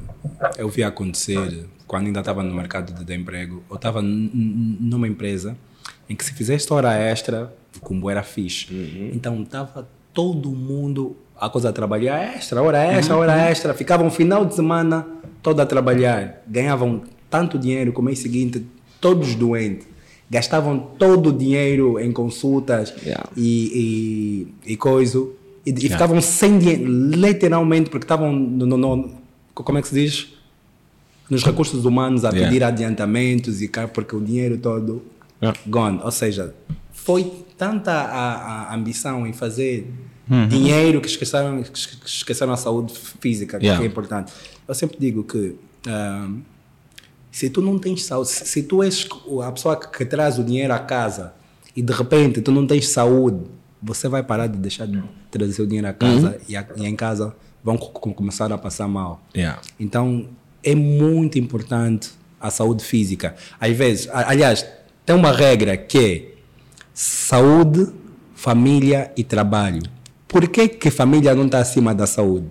[0.58, 3.62] eu vi acontecer quando ainda estava no mercado de, emprego.
[3.70, 5.58] Eu estava numa empresa
[6.12, 8.68] em que se fizesse hora extra, como era fixe.
[9.14, 13.74] Então estava todo mundo a coisa a trabalhar extra, hora extra, hora extra.
[13.74, 15.08] Ficavam um final de semana
[15.42, 16.44] todo a trabalhar.
[16.48, 18.66] Ganhavam tanto dinheiro como mês seguinte,
[19.00, 19.88] todos doentes.
[20.30, 23.24] Gastavam todo o dinheiro em consultas Yeah.
[23.36, 25.18] e, e, e coisa.
[25.66, 29.12] E, e ficavam sem dinheiro, literalmente, porque estavam no, no- no-
[29.54, 30.34] como é que se diz?
[31.30, 32.48] Nos recursos humanos a Yeah.
[32.50, 35.02] pedir adiantamentos e cá, porque o dinheiro todo
[35.42, 35.60] Yeah.
[35.68, 36.00] gone.
[36.04, 36.54] Ou seja,
[36.92, 39.92] foi tanta a, a ambição em fazer
[40.50, 43.84] dinheiro que esqueceram, que esqueceram a saúde física, que Yeah.
[43.84, 44.32] é importante.
[44.68, 45.56] Eu sempre digo que
[45.88, 46.40] ahm,
[47.32, 49.08] se tu não tens saúde, se, se tu és
[49.44, 51.34] a pessoa que, que traz o dinheiro à casa
[51.76, 53.42] e de repente tu não tens saúde,
[53.82, 56.96] você vai parar de deixar de trazer o dinheiro à casa e, a- e em
[56.96, 59.22] casa vão co- co- começar a passar mal.
[59.36, 59.60] Yeah.
[59.80, 60.28] Então
[60.64, 63.36] é muito importante a saúde física.
[63.60, 64.66] Às vezes, aliás,
[65.12, 66.32] tem uma regra que é
[66.94, 67.86] saúde,
[68.34, 69.82] família e trabalho.
[70.26, 72.46] Por que, que família não está acima da saúde?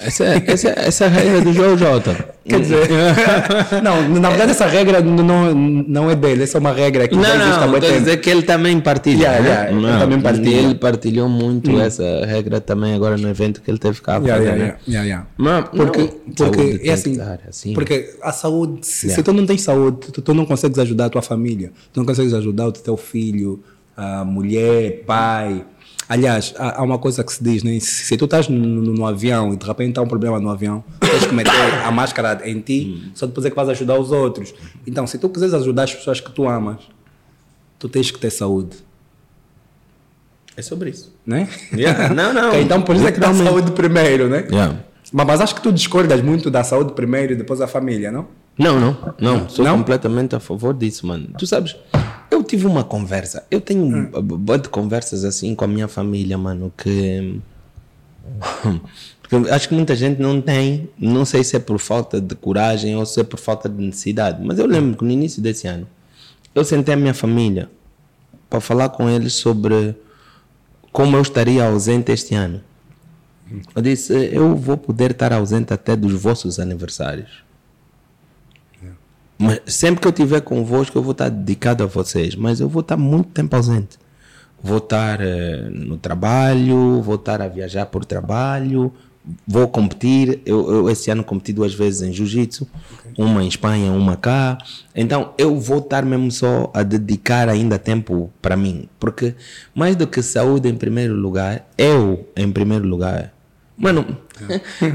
[0.00, 2.36] Essa, é- essa, essa é a regra do João Jota.
[2.44, 2.88] Quer dizer,
[3.82, 7.22] não, na verdade essa regra não, não é dele, essa é uma regra que Não,
[7.24, 7.98] já existe há muito quer tempo.
[8.00, 9.18] dizer que ele também partilha.
[9.28, 9.48] Yeah, né?
[9.50, 10.56] yeah, ele também partilha.
[10.60, 14.16] Ele partilhou muito essa regra também agora no evento que ele teve cá.
[14.16, 14.74] a Yeah, yeah, né?
[14.88, 15.26] yeah, yeah.
[15.36, 16.08] Mas, Porque, não,
[16.50, 17.18] porque é assim,
[17.48, 17.74] assim.
[17.74, 21.10] porque a saúde, se, se tu não tens saúde, tu, tu não consegues ajudar a
[21.10, 23.62] tua família, tu não consegues ajudar o teu filho,
[23.98, 25.64] a mulher, pai.
[26.08, 27.78] Aliás, há, há uma coisa que se diz, né?
[27.80, 30.48] se, se tu estás no, no- no avião e de repente há um problema no
[30.48, 31.52] avião, tens que meter
[31.84, 34.54] a máscara em ti, só depois é que vais ajudar os outros.
[34.86, 36.78] Então, se tu quiseres ajudar as pessoas que tu amas,
[37.78, 38.76] tu tens que ter saúde,
[40.56, 41.12] É sobre isso.
[41.26, 41.48] né?
[41.74, 42.54] Yeah, não, não.
[42.58, 44.46] Então, por isso é que dá saúde primeiro, né?
[44.50, 44.76] Yeah.
[45.12, 48.26] Mas, mas acho que tu discordas muito da saúde primeiro e depois a família, não?
[48.58, 49.48] Não, não, não.
[49.48, 49.76] Sou Não?
[49.78, 51.28] completamente a favor disso, mano.
[51.38, 51.76] Tu sabes,
[52.30, 53.44] eu tive uma conversa.
[53.50, 54.10] Eu tenho Hum.
[54.14, 57.40] um de conversas assim com a minha família, mano, que.
[59.50, 63.04] Acho que muita gente não tem, não sei se é por falta de coragem ou
[63.04, 65.86] se é por falta de necessidade, mas eu lembro que no início desse ano
[66.54, 67.68] eu sentei a minha família
[68.48, 69.94] para falar com eles sobre
[70.92, 72.62] como eu estaria ausente este ano.
[73.74, 77.44] Eu disse, eu vou poder estar ausente até dos vossos aniversários.
[79.38, 82.34] Mas sempre que eu estiver convosco, eu vou estar dedicado a vocês.
[82.34, 83.96] Mas eu vou estar muito tempo ausente.
[84.60, 88.92] Vou estar eh, no trabalho, vou estar a viajar por trabalho,
[89.46, 90.40] vou competir.
[90.44, 92.66] Eu, eu esse ano competi duas vezes em jiu-jitsu,
[93.16, 94.58] uma em Espanha, uma cá.
[94.94, 98.88] Então eu vou estar mesmo só a dedicar ainda tempo para mim.
[98.98, 99.36] Porque
[99.72, 103.37] mais do que saúde em primeiro lugar, eu em primeiro lugar.
[103.78, 104.04] Mano,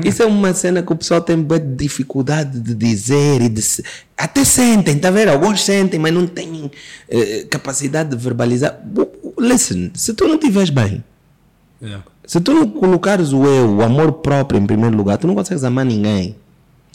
[0.03, 1.37] isso é uma cena que o pessoal tem
[1.77, 3.83] dificuldade de dizer e de se-
[4.17, 5.29] até sentem, tá vendo?
[5.29, 6.69] Alguns sentem, mas não têm
[7.09, 8.77] eh, capacidade de verbalizar.
[9.39, 11.03] Listen, se tu não estiveres bem,
[11.81, 12.05] Yeah.
[12.25, 15.63] se tu não colocares o eu, o amor próprio em primeiro lugar, tu não consegues
[15.65, 16.35] amar ninguém.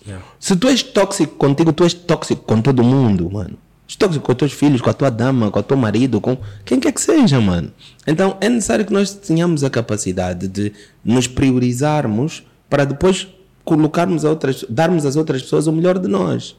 [0.06, 0.24] Yeah.
[0.40, 3.56] Se tu és tóxico contigo, tu és tóxico com todo mundo, mano.
[3.96, 6.78] Tóxico com os teus filhos, com a tua dama, com o teu marido, com quem
[6.78, 7.72] quer que seja, mano.
[8.06, 10.72] Então é necessário que nós tenhamos a capacidade de
[11.04, 13.28] nos priorizarmos para depois
[13.64, 16.56] colocarmos a outras, darmos às outras pessoas o melhor de nós.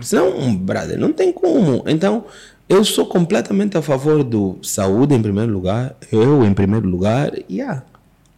[0.00, 1.84] Senão, brother, não tem como.
[1.86, 2.24] Então,
[2.68, 7.56] eu sou completamente a favor do saúde em primeiro lugar, eu em primeiro lugar, e
[7.56, 7.84] yeah.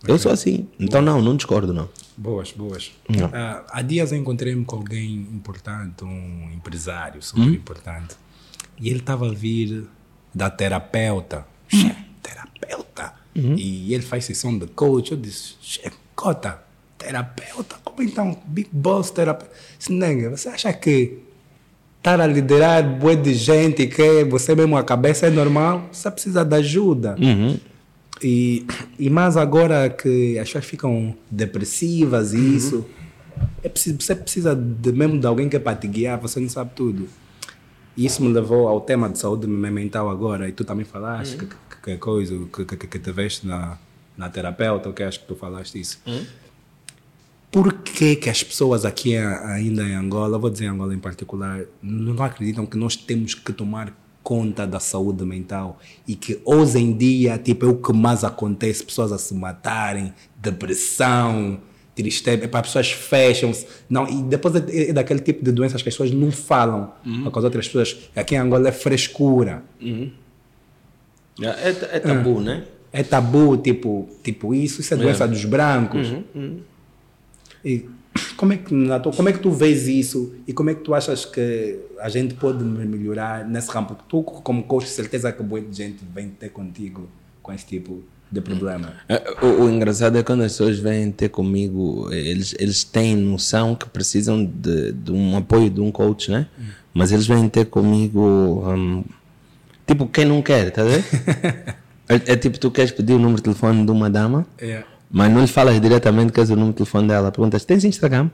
[0.06, 0.66] Eu sou assim.
[0.78, 1.88] Então, não, não discordo, não.
[2.16, 2.92] Boas, boas.
[3.08, 3.30] Não.
[3.32, 8.16] Ah, há dias encontrei-me com alguém importante, um empresário super importante.
[8.80, 9.86] E ele estava a vir
[10.34, 11.46] da terapeuta.
[11.68, 13.14] Che, terapeuta?
[13.56, 15.12] E ele faz sessão de coach.
[15.12, 16.62] Eu disse, che, cota,
[16.98, 17.76] terapeuta?
[17.84, 18.36] Como então?
[18.46, 19.52] Big boss terapeuta?
[19.78, 21.18] Disse, nega, você acha que
[21.98, 25.88] estar a liderar bué de gente que você mesmo a cabeça é normal?
[25.92, 27.16] Você precisa de ajuda.
[28.22, 28.66] E,
[28.98, 32.86] e mais agora que as pessoas ficam depressivas e isso,
[33.62, 36.48] é preciso, você precisa de, mesmo de alguém que é para te guiar, você não
[36.48, 37.08] sabe tudo.
[37.96, 41.46] E isso me levou ao tema de saúde mental agora, e tu também falaste que,
[41.46, 43.78] que, que coisa, que, que, que te veste na,
[44.16, 45.98] na terapeuta, que acho que tu falaste isso.
[47.50, 51.64] Por que, que as pessoas aqui ainda em Angola, vou dizer em Angola em particular,
[51.82, 56.96] não acreditam que nós temos que tomar conta da saúde mental e que hoje em
[56.96, 61.58] dia tipo, é o que mais acontece, pessoas a se matarem, depressão,
[61.94, 63.66] tristeza, para pessoas fecham-se.
[63.88, 66.92] Não, e depois é, é daquele tipo de doenças que as pessoas não falam
[67.30, 67.96] com as outras pessoas.
[68.16, 69.62] Aqui em Angola é frescura.
[71.42, 72.64] É, é tabu, né?
[72.92, 76.08] É tabu, tipo, tipo isso, isso é doença dos brancos.
[77.64, 77.86] E
[78.36, 78.74] como é, que,
[79.16, 82.34] como é que tu vês isso e como é que tu achas que a gente
[82.34, 83.94] pode me- melhorar nesse campo?
[84.08, 87.08] Tu, como coach, certeza que boa gente vem ter contigo
[87.42, 88.02] com esse tipo de
[88.40, 88.92] problema.
[89.08, 93.74] É, O, o engraçado é quando as pessoas vêm ter comigo, eles, eles têm noção
[93.74, 96.46] que precisam de, de um apoio de um coach, né?
[96.94, 98.20] Mas eles vêm ter comigo,
[98.68, 99.04] hum,
[99.86, 101.04] tipo, quem não quer, tá vendo?
[102.08, 105.32] é, é tipo, tu queres pedir o número de telefone de uma dama, É, mas
[105.32, 107.32] não lhe falas diretamente que queres o número de telefone dela.
[107.32, 108.30] Perguntas, tens Instagram?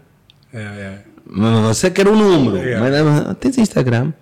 [0.52, 0.98] é, é.
[1.28, 3.04] Mas Você quer o número, Yeah.
[3.26, 4.12] mas tens Instagram.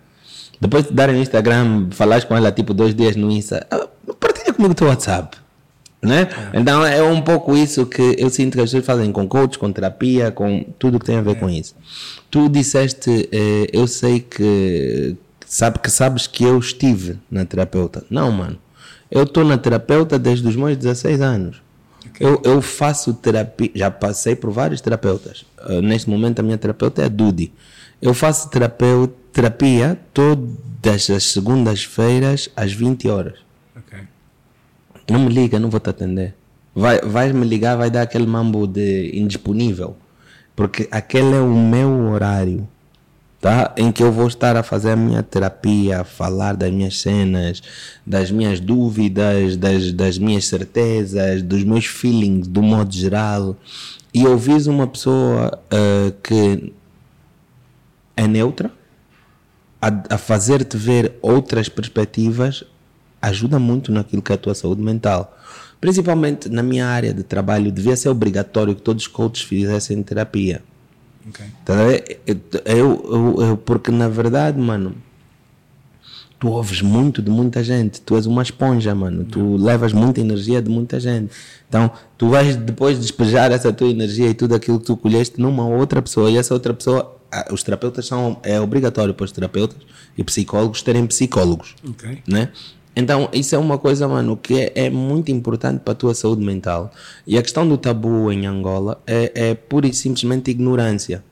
[0.61, 3.87] Depois de darem o Instagram, falares com ela tipo dois dias no Insta, ah,
[4.19, 5.37] partilha comigo o teu WhatsApp.
[6.05, 6.29] Né?
[6.53, 9.73] Então é um pouco isso que eu sinto que as pessoas fazem com coach, com
[9.73, 11.75] terapia, com tudo que tem a ver com isso.
[12.31, 18.05] Tu disseste, eh, eu sei que, sabe, que sabes que eu estive na terapeuta.
[18.11, 18.59] Não, mano.
[19.11, 21.63] Eu estou na terapeuta desde os meus 16 anos.
[22.21, 25.45] Eu, eu faço terapia, já passei por vários terapeutas.
[25.67, 27.53] Uh, neste momento a minha terapeuta é a Dudi.
[28.01, 33.44] Eu faço terapia todas as segundas-feiras às 20 horas.
[35.11, 36.35] Não me liga, não vou te atender.
[36.75, 39.97] Vai, vais me ligar, vai dar aquele mambo de indisponível.
[40.57, 42.67] Porque aquele é o meu horário.
[43.41, 43.75] Tá?
[43.77, 47.63] Em que eu vou estar a fazer a minha terapia, a falar das minhas cenas,
[48.07, 53.55] das minhas dúvidas, das, das minhas certezas, dos meus feelings, do modo geral.
[54.15, 56.73] E ouvires uma pessoa ah, que
[58.17, 58.71] é neutra,
[59.81, 62.65] a, a fazer-te ver outras perspectivas
[63.27, 65.37] ajuda muito naquilo que é a tua saúde mental.
[65.81, 70.63] Principalmente na minha área de trabalho, devia ser obrigatório que todos os coaches fizessem terapia.
[71.29, 71.45] Ok.
[71.65, 71.75] Tá?
[72.65, 74.95] Eu, eu, eu- porque na verdade, mano,
[76.39, 80.61] tu ouves muito de muita gente, tu és uma esponja, mano, tu levas muita energia
[80.61, 81.33] de muita gente.
[81.69, 85.67] Então, tu vais depois despejar essa tua energia e tudo aquilo que tu colheste numa
[85.67, 89.79] outra pessoa e essa outra pessoa, ah, os terapeutas são, é obrigatório para os terapeutas
[90.17, 92.23] e psicólogos terem psicólogos Ok.
[92.29, 92.51] né?
[92.97, 96.45] Então, isso é uma coisa, mano, que é, é muito importante para a tua saúde
[96.45, 96.93] mental.
[97.27, 101.25] E a questão do tabu em Angola é, é pura e simplesmente ignorância.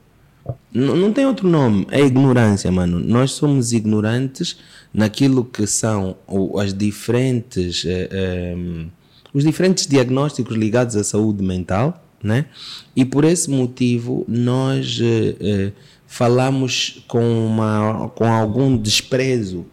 [0.74, 2.98] N- não tem outro nome, é ignorância, mano.
[2.98, 4.58] Nós somos ignorantes
[4.92, 6.16] naquilo que são
[6.58, 8.90] as diferentes, eh, em,
[9.32, 12.46] os diferentes diagnósticos ligados à saúde mental, né?
[12.94, 15.72] E por esse motivo nós eh, eh,
[16.08, 19.64] falamos com, uma, com algum desprezo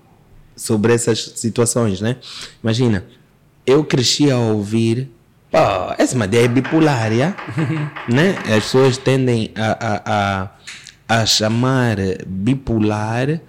[0.60, 2.18] sobre essas situações, né?
[2.62, 3.06] Imagina,
[3.66, 5.10] eu cresci a ouvir,
[5.50, 5.58] pô,
[5.98, 7.36] essa madeira é bipolar, yeah?
[8.08, 8.36] né?
[8.46, 10.50] As pessoas tendem a, a,
[11.16, 11.98] a, a chamar
[12.28, 13.40] bipolar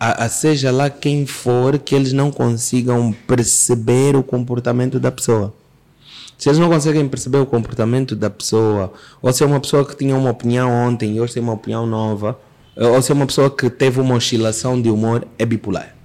[0.00, 5.52] a, a, seja lá quem for que eles não consigam perceber o comportamento da pessoa.
[6.36, 9.96] Se eles não conseguem perceber o comportamento da pessoa, ou se é uma pessoa que
[9.96, 12.38] tinha uma opinião ontem e hoje tem uma opinião nova,
[12.76, 15.97] ou se é uma pessoa que teve uma oscilação de humor, é bipolar.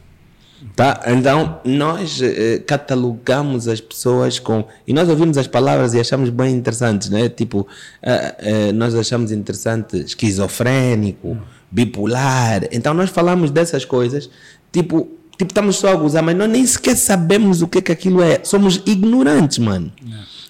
[0.76, 1.02] Tá?
[1.06, 4.66] Então, nós eh, catalogamos as pessoas com.
[4.88, 7.30] E nós ouvimos as palavras e achamos bem interessantes, né?
[7.30, 7.68] Tipo,
[8.02, 11.38] eh, eh, nós achamos interessante esquizofrénico,
[11.70, 12.68] bipolar.
[12.72, 14.32] Então, nós falamos dessas coisas,
[14.72, 15.08] tipo,
[15.38, 18.40] tipo estamos só a gozar, mas nós nem sequer sabemos o que, que aquilo é.
[18.44, 19.94] Somos ignorantes, mano.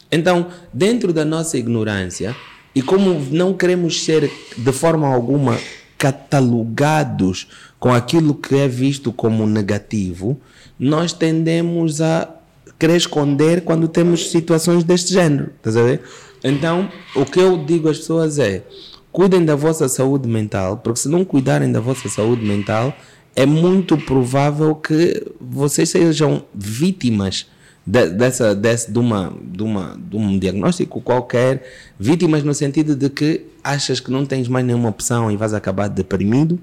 [0.09, 2.33] Então, dentro da nossa ignorância,
[2.73, 5.57] e como não queremos ser de forma alguma
[6.03, 7.47] catalogados
[7.79, 10.37] com aquilo que é visto como negativo,
[10.77, 12.29] nós tendemos a
[12.77, 15.51] querer esconder quando temos situações deste género.
[15.55, 16.01] Estás a ver?
[16.43, 18.65] Então, o que eu digo às pessoas é:
[19.13, 22.93] cuidem da vossa saúde mental, porque se não cuidarem da vossa saúde mental,
[23.33, 27.45] é muito provável que vocês sejam vítimas
[27.85, 31.63] de, dessa, desse, de, uma, de, uma, de um diagnóstico qualquer,
[31.99, 35.89] vítimas no sentido de que achas que não tens mais nenhuma opção e vais acabar
[35.89, 36.59] deprimido,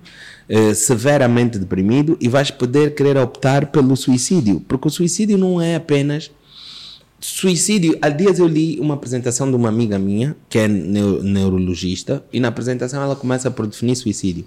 [0.49, 5.77] eh, severamente deprimido, e vais poder querer optar pelo suicídio, porque o suicídio não é
[5.77, 6.31] apenas.
[7.21, 12.41] Suicídio, há dias eu li uma apresentação de uma amiga minha, que é neurologista, e
[12.41, 14.47] na apresentação ela começa por definir suicídio.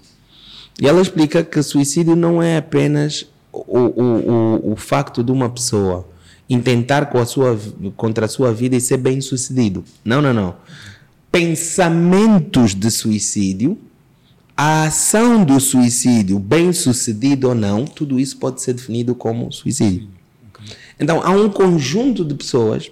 [0.82, 5.48] E ela explica que suicídio não é apenas o, o, o, o facto de uma
[5.48, 6.08] pessoa
[6.54, 7.60] intentar com a sua,
[7.96, 9.84] contra a sua vida e ser bem sucedido.
[10.04, 10.56] Não, não, não.
[11.32, 13.78] Pensamentos de suicídio,
[14.56, 20.08] a ação do suicídio, bem sucedido ou não, tudo isso pode ser definido como suicídio.
[21.00, 22.92] Então, há um conjunto de pessoas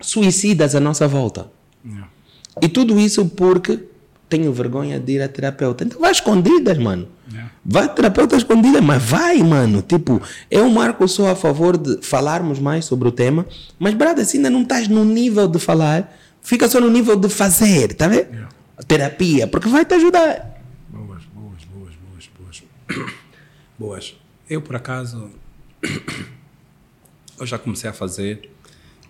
[0.00, 1.50] suicidas à nossa volta.
[2.60, 3.78] E tudo isso porque
[4.28, 5.84] tenho vergonha de ir a terapeuta.
[5.84, 7.08] Então vai escondidas, mano.
[7.38, 7.52] Yeah.
[7.64, 9.80] Vai terapeuta escondida, mas vai, mano.
[9.80, 10.20] Tipo,
[10.50, 13.46] eu marco só a favor de falarmos mais sobre o tema,
[13.78, 16.12] mas, brada, se ainda não estás no nível de falar,
[16.42, 18.28] fica só no nível de fazer, tá vendo?
[18.28, 18.48] Yeah.
[18.86, 20.60] Terapia, porque vai te ajudar.
[20.88, 23.12] Boas, boas, boas, boas, boas.
[23.78, 24.16] boas.
[24.50, 25.30] Eu, por acaso,
[27.38, 28.50] eu já comecei a fazer,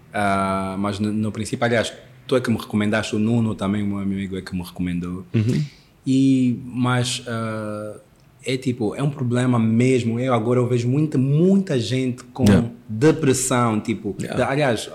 [0.08, 1.92] uh, mas no, no princípio, aliás,
[2.26, 5.24] tu é que me recomendaste, o Nuno também, o meu amigo é que me recomendou.
[5.32, 5.64] Uhum.
[6.06, 8.00] E, mas uh,
[8.44, 10.18] é tipo, é um problema mesmo.
[10.18, 12.68] Eu agora eu vejo muita, muita gente com yeah.
[12.88, 14.36] depressão, tipo, yeah.
[14.36, 14.90] de, aliás,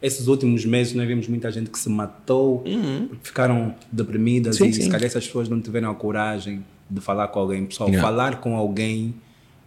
[0.00, 3.06] esses últimos meses nós vimos muita gente que se matou, uhum.
[3.08, 4.82] porque ficaram deprimidas sim, e sim.
[4.82, 7.66] se calhar essas pessoas não tiveram a coragem de falar com alguém.
[7.66, 8.06] Pessoal, yeah.
[8.06, 9.14] falar com alguém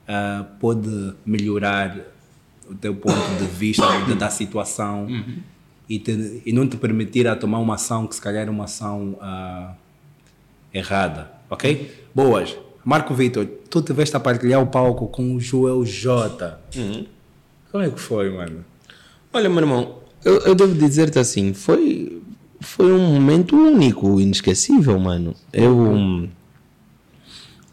[0.08, 1.98] uh, pode melhorar
[2.70, 3.86] o teu ponto de vista
[4.18, 5.06] da situação.
[5.06, 5.60] Uhum
[5.90, 8.66] e, te, e não te permitir a tomar uma ação que se calhar é uma
[8.66, 9.76] ação uh,
[10.72, 12.06] errada, ok?
[12.14, 12.56] Boas.
[12.90, 16.60] Marco Vitor, tu tiveste a partilhar o palco com o Joel J.
[16.76, 17.06] Uhum.
[17.72, 18.66] Como é que foi, mano?
[19.32, 22.20] Olha, meu irmão, eu, eu devo dizer-te assim, foi,
[22.60, 25.36] foi um momento único, inesquecível, mano.
[25.54, 26.28] Eu um,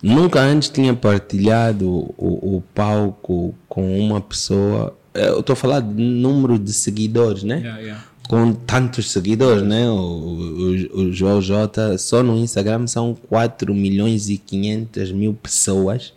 [0.02, 5.94] nunca antes tinha partilhado o, o palco com uma pessoa eu estou a falar de
[5.94, 7.58] número de seguidores, né?
[7.58, 8.04] Yeah, yeah.
[8.28, 9.88] Com tantos seguidores, né?
[9.88, 16.12] O, o, o João J, só no Instagram são 4 milhões e 500 mil pessoas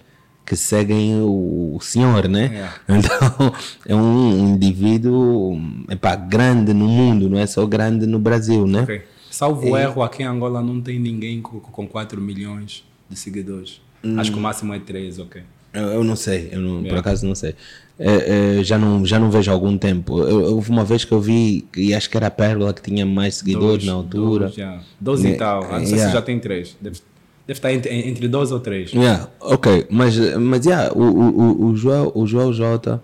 [0.49, 2.47] que seguem o, o senhor, né?
[2.47, 2.75] Yeah.
[2.89, 3.53] Então,
[3.85, 8.81] é um indivíduo epá, grande no mundo, não é só grande no Brasil, né?
[8.81, 9.03] Okay.
[9.29, 9.83] Salvo é.
[9.83, 13.79] erro, aqui em Angola não tem ninguém com, com 4 milhões de seguidores.
[14.03, 14.19] Hum.
[14.19, 15.43] Acho que o máximo é 3, ok.
[15.71, 17.53] Eu, eu não sei, eu não, por acaso não sei
[17.99, 20.19] é, é, já, não, já não vejo há algum tempo.
[20.21, 23.05] Eu, houve uma vez que eu vi, e acho que era a Pérola que tinha
[23.05, 24.45] mais seguidores dois, na altura.
[24.45, 24.83] Dois, yeah.
[24.99, 25.63] dois e tal.
[25.65, 26.07] Ah, não sei yeah.
[26.07, 26.77] se já tem três.
[26.79, 26.99] Deve,
[27.45, 28.93] deve estar entre, entre dois ou três.
[28.93, 33.01] Yeah, ok, mas, mas yeah, o, o, o, João, o João J,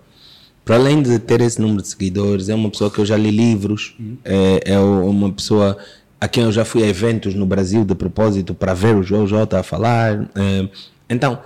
[0.64, 3.30] para além de ter esse número de seguidores, é uma pessoa que eu já li
[3.30, 4.16] livros, uhum.
[4.24, 5.76] é, é uma pessoa
[6.18, 9.26] a quem eu já fui a eventos no Brasil de propósito para ver o João
[9.26, 10.26] J a falar.
[10.34, 10.68] É,
[11.10, 11.38] então,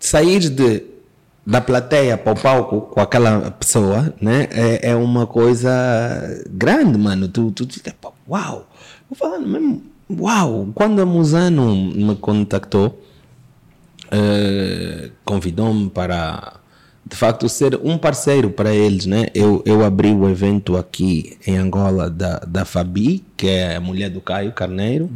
[0.00, 0.93] sair de
[1.46, 4.48] da plateia para o palco com aquela pessoa, né?
[4.50, 5.70] É, é uma coisa
[6.50, 7.28] grande, mano.
[7.28, 7.80] Tu, tu, tu
[8.28, 8.68] uau!
[9.08, 10.68] Vou falando mesmo, uau!
[10.74, 12.98] Quando a Musano me contactou,
[14.06, 16.60] uh, convidou-me para
[17.06, 19.26] de facto ser um parceiro para eles, né?
[19.34, 24.08] Eu, eu abri o evento aqui em Angola da, da Fabi, que é a mulher
[24.08, 25.10] do Caio Carneiro.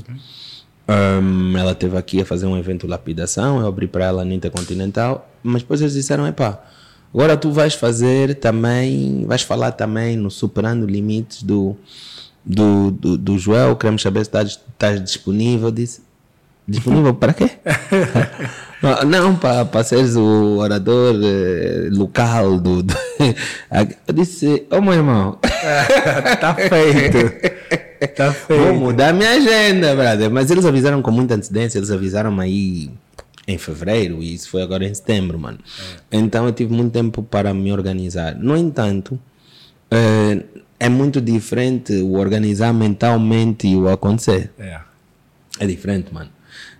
[0.87, 5.31] Um, ela esteve aqui a fazer um evento lapidação, eu abri para ela na Intercontinental,
[5.49, 6.63] mas depois eles disseram, epá,
[7.13, 11.77] agora tu vais fazer também, vais falar também no Superando Limites do,
[12.45, 15.69] do, do, do Joel, queremos saber se estás, estás disponível.
[15.69, 16.01] Eu disse,
[16.67, 17.51] disponível para quê?
[19.09, 22.95] Não, para, para seres o orador eh, local do, do...
[24.07, 25.37] Eu disse, ô oh, meu irmão.
[26.41, 27.19] tá feito.
[28.15, 28.33] Tá.
[28.49, 30.31] Vou mudar minha agenda, brother.
[30.31, 32.93] Mas eles avisaram com muita antecedência, eles avisaram aí
[33.49, 35.59] em fevereiro e isso foi agora em setembro, mano.
[36.13, 36.19] É.
[36.19, 38.37] Então eu tive muito tempo para me organizar.
[38.37, 39.19] No entanto,
[39.91, 40.45] é,
[40.79, 44.53] é muito diferente o organizar mentalmente e o acontecer.
[44.59, 44.81] É.
[45.59, 46.31] É diferente, mano.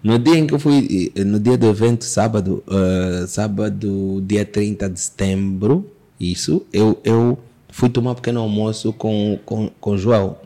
[0.03, 4.89] No dia em que eu fui, no dia do evento, sábado, uh, sábado, dia 30
[4.89, 5.91] de setembro,
[6.21, 7.37] isso, eu, eu
[7.69, 10.37] fui tomar um pequeno almoço com, com, com o João,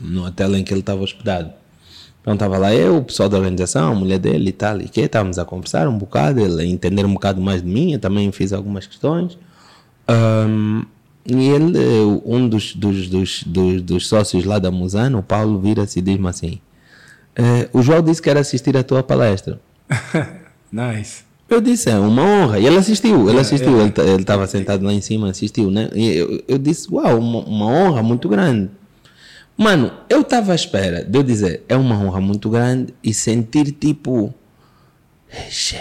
[0.00, 1.52] no hotel em que ele estava hospedado.
[2.26, 5.00] Então estava lá eu, o pessoal da organização, a mulher dele e tal, e que
[5.00, 8.32] estávamos a conversar um bocado, ele a entender um bocado mais de mim, eu também
[8.32, 9.38] fiz algumas questões.
[10.10, 10.82] Um,
[11.24, 11.78] e ele,
[12.24, 16.28] um dos, dos, dos, dos, dos sócios lá da Musano, o Paulo, vira-se e diz-me
[16.28, 16.58] assim:
[17.36, 19.60] é, o João disse que era assistir a tua palestra.
[20.72, 21.24] nice.
[21.48, 22.58] Eu disse, é uma honra.
[22.58, 25.88] E ele assistiu, ele assistiu, ele estava sentado lá em cima, assistiu, né?
[25.94, 28.68] E eu, eu disse, uau, uma, uma, honra muito grande.
[29.56, 33.72] Mano, eu estava à espera de eu dizer, é uma honra muito grande e sentir
[33.72, 34.34] tipo,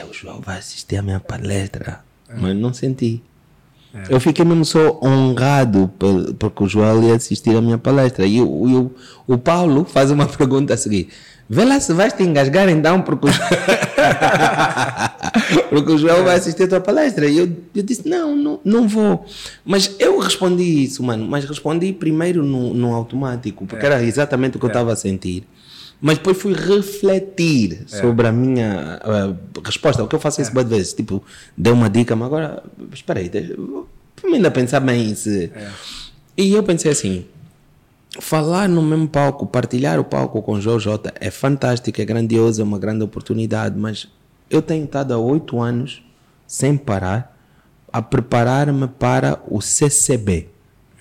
[0.09, 2.03] o João vai assistir a minha palestra.
[2.29, 2.35] É.
[2.37, 3.21] Mas não senti.
[3.93, 4.13] É.
[4.13, 5.91] Eu fiquei mesmo só honrado
[6.39, 8.25] porque o João ia assistir a minha palestra.
[8.25, 8.95] E o, o,
[9.27, 11.09] o Paulo faz uma pergunta a seguir.
[11.47, 13.29] Vê lá se vais te engasgar então, porque o,
[15.69, 17.27] porque o Joel vai assistir a tua palestra.
[17.27, 19.23] E eu, eu disse: não, não, não vou.
[19.63, 21.27] Mas eu respondi isso, mano.
[21.27, 23.89] Mas respondi primeiro no, no automático, porque é.
[23.89, 24.67] era exatamente o que é.
[24.67, 25.43] eu estava a sentir.
[26.01, 28.01] Mas depois fui refletir é.
[28.01, 30.03] sobre a minha uh, resposta.
[30.03, 30.53] O que eu faço isso é.
[30.53, 30.93] várias vezes.
[30.93, 31.23] Tipo,
[31.55, 33.29] dei uma dica, mas agora, espera aí,
[34.23, 35.51] mim ainda pensar bem se.
[35.55, 35.69] É.
[36.37, 37.25] E eu pensei assim
[38.19, 42.63] falar no mesmo palco, partilhar o palco com o JJ é fantástico, é grandioso, é
[42.63, 44.07] uma grande oportunidade, mas
[44.49, 46.03] eu tenho estado há oito anos,
[46.47, 47.37] sem parar,
[47.91, 50.49] a preparar-me para o CCB.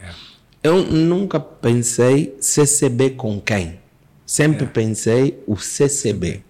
[0.00, 0.10] É.
[0.62, 3.80] Eu nunca pensei CCB com quem.
[4.24, 4.68] Sempre é.
[4.68, 6.42] pensei o CCB.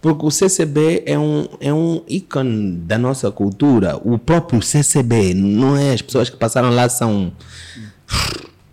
[0.00, 3.96] Porque o CCB é um, é um ícone da nossa cultura.
[4.04, 5.92] O próprio CCB, não é?
[5.92, 7.32] As pessoas que passaram lá são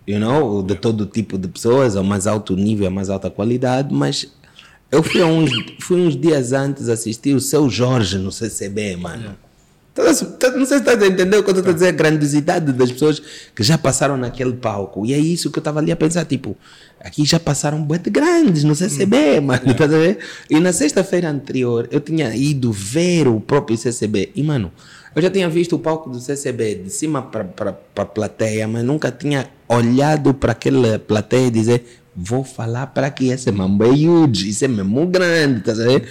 [0.06, 3.92] you know, de todo tipo de pessoas, ao mais alto nível, a mais alta qualidade,
[3.92, 4.30] mas
[4.90, 5.50] eu fui, uns,
[5.80, 9.36] fui uns dias antes assistir o seu Jorge no CCB, mano.
[9.96, 10.04] Não
[10.66, 13.20] sei se estás a entender o que eu estou a dizer, a grandiosidade das pessoas
[13.54, 15.06] que já passaram naquele palco.
[15.06, 16.54] E é isso que eu estava ali a pensar, tipo,
[17.00, 19.42] aqui já passaram bué grandes no CCB, hum.
[19.42, 20.18] mano, estás a ver?
[20.50, 24.70] E na sexta-feira anterior eu tinha ido ver o próprio CCB e, mano,
[25.14, 29.10] eu já tinha visto o palco do CCB de cima para a plateia, mas nunca
[29.10, 34.48] tinha olhado para aquela plateia e dizer: Vou falar para que esse mambo é huge,
[34.48, 36.06] isso é mesmo grande, tá sabendo?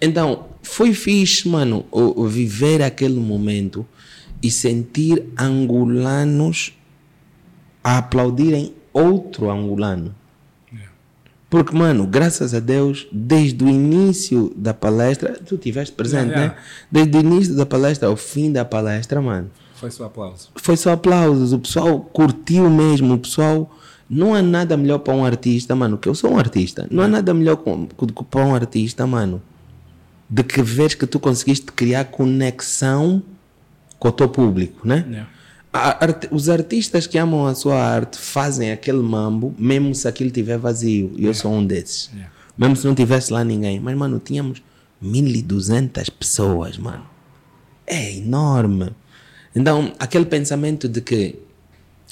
[0.00, 1.86] Então, foi fixe, mano,
[2.28, 3.86] viver aquele momento
[4.42, 6.72] e sentir angolanos
[7.82, 10.14] a aplaudirem outro angolano.
[11.48, 16.56] Porque, mano, graças a Deus, desde o início da palestra, tu estiveste presente, yeah, yeah.
[16.56, 16.62] né?
[16.90, 19.50] Desde o início da palestra ao fim da palestra, mano.
[19.84, 20.50] Foi só aplausos.
[20.56, 21.52] Foi só aplausos.
[21.52, 23.14] O pessoal curtiu mesmo.
[23.14, 23.70] O pessoal.
[24.08, 26.86] Não há nada melhor para um artista, mano, que eu sou um artista.
[26.90, 29.40] Não há nada melhor para um artista, mano,
[30.28, 33.22] de que ver que tu conseguiste criar conexão
[33.98, 35.06] com o teu público, né?
[35.08, 35.28] Yeah
[36.30, 41.12] os artistas que amam a sua arte fazem aquele mambo, mesmo se aquilo estiver vazio.
[41.16, 42.10] E eu sou um desses.
[42.12, 42.32] Yeah.
[42.56, 43.80] Mesmo se não tivesse lá ninguém.
[43.80, 44.62] Mas, mano, tínhamos
[45.00, 47.04] 1200 pessoas, mano.
[47.86, 48.90] É enorme.
[49.54, 51.38] Então, aquele pensamento de que.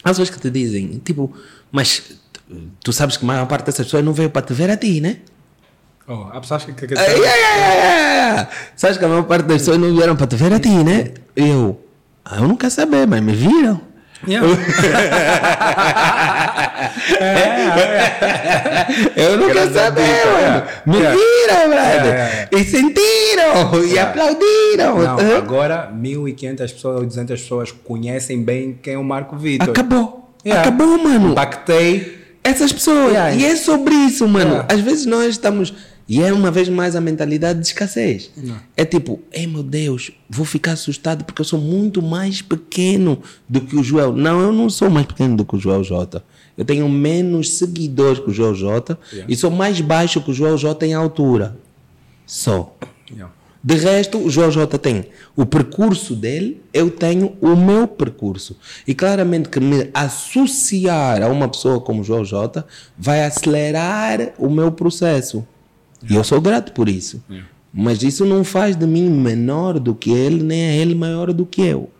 [0.04, 1.32] As pessoas que te dizem, tipo,
[1.70, 2.02] mas
[2.82, 5.00] tu sabes que a maior parte dessas pessoas não veio para te ver a ti,
[5.00, 5.18] né?
[6.06, 6.72] Oh, há pessoas que.
[6.72, 6.98] que, que...
[6.98, 10.36] Ah, yeah, yeah, yeah, Sabes que a maior parte das pessoas não vieram para te
[10.36, 11.12] ver a ti, né?
[11.36, 11.80] Eu.
[12.24, 13.91] Ah, eu não quero saber, mas me viram.
[14.26, 14.46] Yeah.
[19.16, 20.62] eu não quero saber, mano.
[20.86, 22.48] Me viram, brother.
[22.52, 24.98] E sentiram, e aplaudiram.
[24.98, 29.70] Não, agora 1.500 pessoas ou 200 pessoas conhecem bem quem é o Marco Vitor.
[29.70, 30.30] Acabou.
[30.48, 31.32] Acabou, mano.
[31.32, 33.12] Impactei essas pessoas.
[33.36, 34.64] E é sobre isso, mano.
[34.68, 35.74] Às vezes nós estamos
[36.08, 38.30] E é uma vez mais a mentalidade de escassez.
[38.76, 43.60] É tipo, ei meu Deus, vou ficar assustado porque eu sou muito mais pequeno do
[43.60, 44.12] que o Joel.
[44.12, 46.22] Não, eu não sou mais pequeno do que o Joel J.
[46.56, 50.58] Eu tenho menos seguidores que o Joel J e sou mais baixo que o Joel
[50.58, 51.56] J em altura.
[52.26, 52.76] Só.
[53.10, 53.32] Yeah.
[53.64, 55.04] De resto, o Joel J tem
[55.36, 58.56] o percurso dele, eu tenho o meu percurso.
[58.86, 62.64] E claramente que me associar a uma pessoa como o Joel J
[62.98, 65.46] vai acelerar o meu processo.
[66.08, 67.22] E eu sou grato por isso.
[67.72, 71.46] Mas isso não faz de mim menor do que ele, nem é ele maior do
[71.46, 71.90] que eu.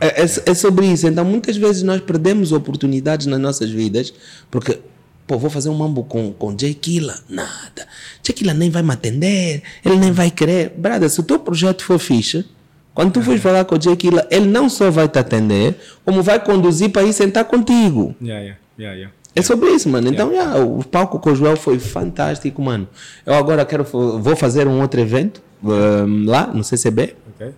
[0.00, 1.06] É, é- é sobre isso.
[1.06, 4.12] Então, muitas vezes nós perdemos oportunidades nas nossas vidas
[4.50, 4.78] porque,
[5.26, 7.18] pô, vou fazer um mambo com, com Jay Killa.
[7.28, 7.86] Nada.
[8.22, 10.70] Jay Killa nem vai me atender, ele nem vai querer.
[10.76, 12.44] Brada, se o teu projeto for fixe,
[12.94, 16.22] quando tu fores falar com o Jay Killa, ele não só vai te atender, como
[16.22, 18.14] vai conduzir para ir sentar contigo.
[18.22, 19.14] Yeah, yeah, yeah, yeah.
[19.36, 20.08] É sobre isso, mano.
[20.08, 22.88] Então, já, o palco com o Joel foi fantástico, mano.
[23.24, 27.14] Eu agora quero, vou fazer um outro evento um, lá no CCB.
[27.34, 27.52] Ok.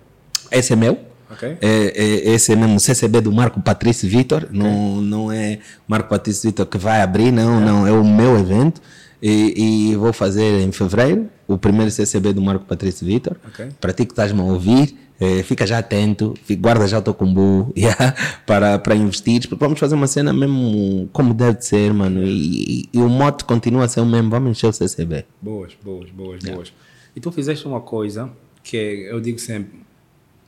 [0.51, 0.99] Esse é meu.
[1.31, 1.57] Ok.
[1.61, 4.49] É, é, esse é mesmo o CCB do Marco Patrício Vitor.
[4.51, 7.87] Não, não é Marco Patrício Vitor que vai abrir, não, não.
[7.87, 8.83] É o meu evento.
[9.23, 13.37] E, e vou fazer em fevereiro o primeiro CCB do Marco Patrício Vitor.
[13.47, 13.69] Ok.
[13.81, 17.73] Para ti que estás-me a ouvir, eh, fica já atento, guarda já o teu combo
[17.77, 18.15] yeah,
[18.47, 19.43] para, para investir.
[19.59, 22.23] Vamos fazer uma cena mesmo como deve de ser, mano.
[22.24, 24.31] E, e- o mote continua a ser o mesmo.
[24.31, 25.24] Vamos encher o CCB.
[25.43, 26.73] Boas, boas, boas, boas.
[27.16, 28.31] E tu fizeste uma coisa
[28.62, 29.81] que eu digo sempre: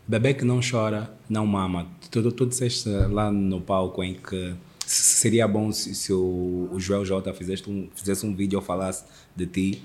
[0.07, 1.87] bebê que não chora, não mama.
[2.11, 4.55] Tu, tu, tu disseste lá no palco em que
[4.87, 8.65] se- seria bom se, se o, o Joel J fizesse um, fizesse um vídeo ou
[8.65, 9.83] falasse de ti.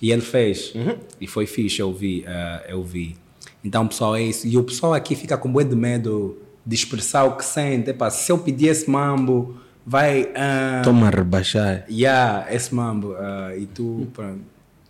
[0.00, 0.72] E ele fez.
[1.20, 2.24] E foi fixe, eu vi.
[2.26, 3.16] eh, eu vi.
[3.64, 4.46] Então, pessoal, é isso.
[4.46, 6.36] E o pessoal aqui fica com bué de medo
[6.66, 7.90] de expressar o que sente.
[7.90, 9.56] Epá, se eu pedir esse mambo,
[9.86, 10.28] vai.
[10.34, 11.84] ah, Toma a rebaixar.
[11.90, 13.14] Yeah, esse mambo.
[13.18, 14.40] ah, e tu, pronto,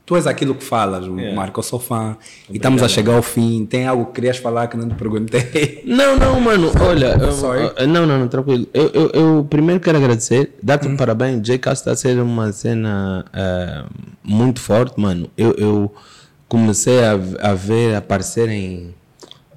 [0.07, 1.61] tu és aquilo que falas, Marco.
[1.61, 2.17] Eu sou fã.
[2.51, 3.65] E estamos a chegar ao fim.
[3.67, 5.83] Tem algo que querias falar que não te perguntei?
[5.87, 7.17] Não, não, mano, olha,
[7.79, 8.67] eu- não, não, não, tranquilo.
[8.73, 11.43] Eu, eu, eu primeiro quero agradecer, dar-te um parabéns.
[11.47, 13.85] J Cast está a ser uma cena eh,
[14.25, 15.29] muito forte, mano.
[15.37, 15.95] Eu, eu
[16.53, 17.13] comecei a,
[17.51, 18.95] a ver aparecerem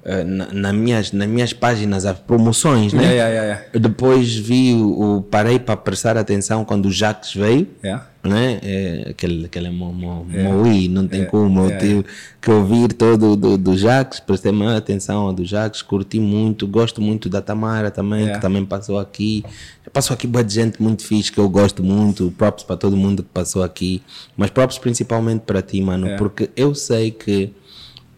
[0.02, 3.02] eh, na, nas minhas, nas minhas páginas as promoções, né?
[3.02, 7.66] Yeah, yeah, yeah, Depois vi, o, o- parei para prestar atenção quando o Jacques veio
[7.84, 8.06] Yeah.
[8.26, 8.58] Né?
[8.62, 11.60] É, aquele, aquele mo, mo, moí, não tem como.
[11.62, 12.04] Eu é, tive
[12.40, 17.00] que ouvir todo do, do Jacques, prestei maior atenção ao do Jacques, curti muito, gosto
[17.00, 18.32] muito da Tamara também, É.
[18.34, 19.44] que também passou aqui.
[19.92, 22.32] Passou aqui boa de gente muito fixe, que eu gosto muito.
[22.36, 24.02] Props para todo mundo que passou aqui,
[24.36, 26.16] mas props principalmente para ti, mano, É.
[26.16, 27.52] porque eu sei que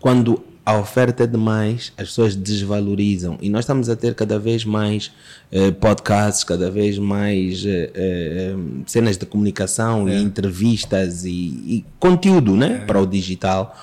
[0.01, 3.39] quando a oferta é demais, as pessoas desvalorizam.
[3.41, 5.11] E nós estamos a ter cada vez mais
[5.51, 8.55] eh, podcasts, cada vez mais eh, eh,
[8.85, 13.75] cenas de comunicação e entrevistas e, e conteúdo né, para o digital,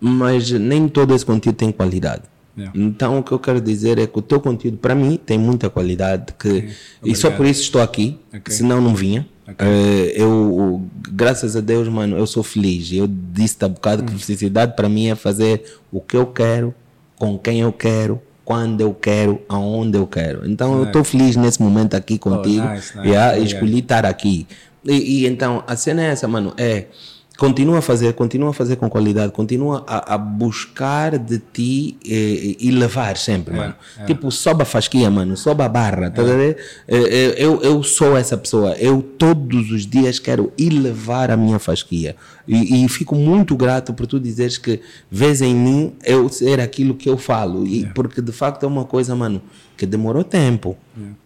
[0.00, 2.24] mas nem todo esse conteúdo tem qualidade.
[2.58, 2.76] Yeah.
[2.76, 5.70] Então o que eu quero dizer é que o teu conteúdo para mim tem muita
[5.70, 6.70] qualidade que,
[7.04, 8.52] e só por isso estou aqui, Ok.
[8.52, 9.28] senão não vinha.
[9.58, 12.92] Eh, eu, graças a Deus, mano, eu sou feliz.
[12.92, 14.06] Eu disse há bocado Hum.
[14.06, 16.74] que felicidade para mim é fazer o que eu quero,
[17.16, 20.48] com quem eu quero, quando eu quero, aonde eu quero.
[20.48, 23.08] Então eu estou feliz nesse momento aqui contigo Oh, nice, nice.
[23.08, 23.54] yeah, Obrigado.
[23.54, 24.46] escolhi estar aqui.
[24.84, 26.86] E, e então a cena é essa, mano, é
[27.38, 32.56] continua a fazer, continua a fazer com qualidade, continua a, a buscar de ti eh,
[32.60, 33.74] e, levar sempre, mano.
[34.06, 36.22] Tipo, sobe a fasquia, mano, sobe a barra, tá?
[36.22, 36.56] Eh,
[36.88, 41.58] eh, Eu, eu sou essa pessoa, eu todos os dias quero ir levar a minha
[41.58, 42.16] fasquia.
[42.46, 44.80] E, e fico muito grato por tu dizeres que
[45.10, 47.66] vês em mim eu ser aquilo que eu falo.
[47.66, 49.40] E porque de facto é uma coisa, mano,
[49.76, 50.76] que demorou tempo.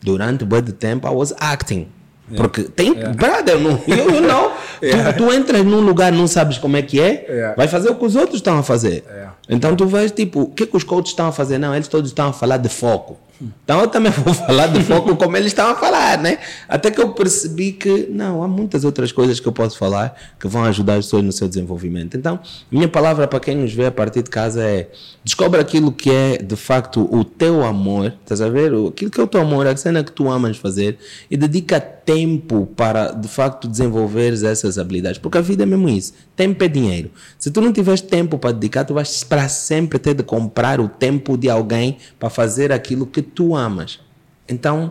[0.00, 1.88] Durante um bom tempo I was acting.
[2.34, 4.50] Porque tem, brother, não, eu, não.
[4.80, 8.04] Tu, tu entras num lugar não sabes como é que é, vai fazer o que
[8.04, 9.04] os outros estão a fazer.
[9.48, 11.58] Então tu vais tipo, o que, que os coaches estão a fazer?
[11.58, 13.16] Não, eles todos estão a falar de foco.
[13.40, 16.38] Então eu também vou falar de foco como eles estão a falar, né?
[16.68, 20.48] Até que eu percebi que não, há muitas outras coisas que eu posso falar que
[20.48, 22.16] vão ajudar as pessoas no seu desenvolvimento.
[22.16, 22.38] Então,
[22.70, 24.90] minha palavra para quem nos vê a partir de casa é
[25.22, 28.72] descobre aquilo que é de facto o teu amor, estás a ver?
[28.88, 30.98] Aquilo que é o teu amor, a cena que tu amas fazer
[31.30, 36.14] e dedica tempo para de facto desenvolveres essas habilidades, porque a vida é mesmo isso.
[36.36, 37.10] Tempo é dinheiro.
[37.38, 40.88] Se tu não tiveres tempo para dedicar, tu vais para sempre ter de comprar o
[40.88, 44.00] tempo de alguém para fazer aquilo que tu amas.
[44.48, 44.90] Então,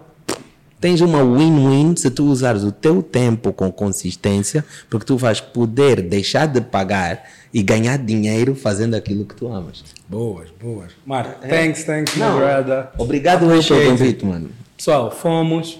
[0.80, 6.02] tens uma win-win se tu usares o teu tempo com consistência, porque tu vais poder
[6.02, 9.84] deixar de pagar e ganhar dinheiro fazendo aquilo que tu amas.
[10.08, 10.92] Boas, boas.
[11.06, 12.38] Marco, thanks, thanks, my Não.
[12.38, 12.88] brother.
[12.98, 14.50] Obrigado aí pelo convite, mano.
[14.78, 15.80] Pessoal, fomos.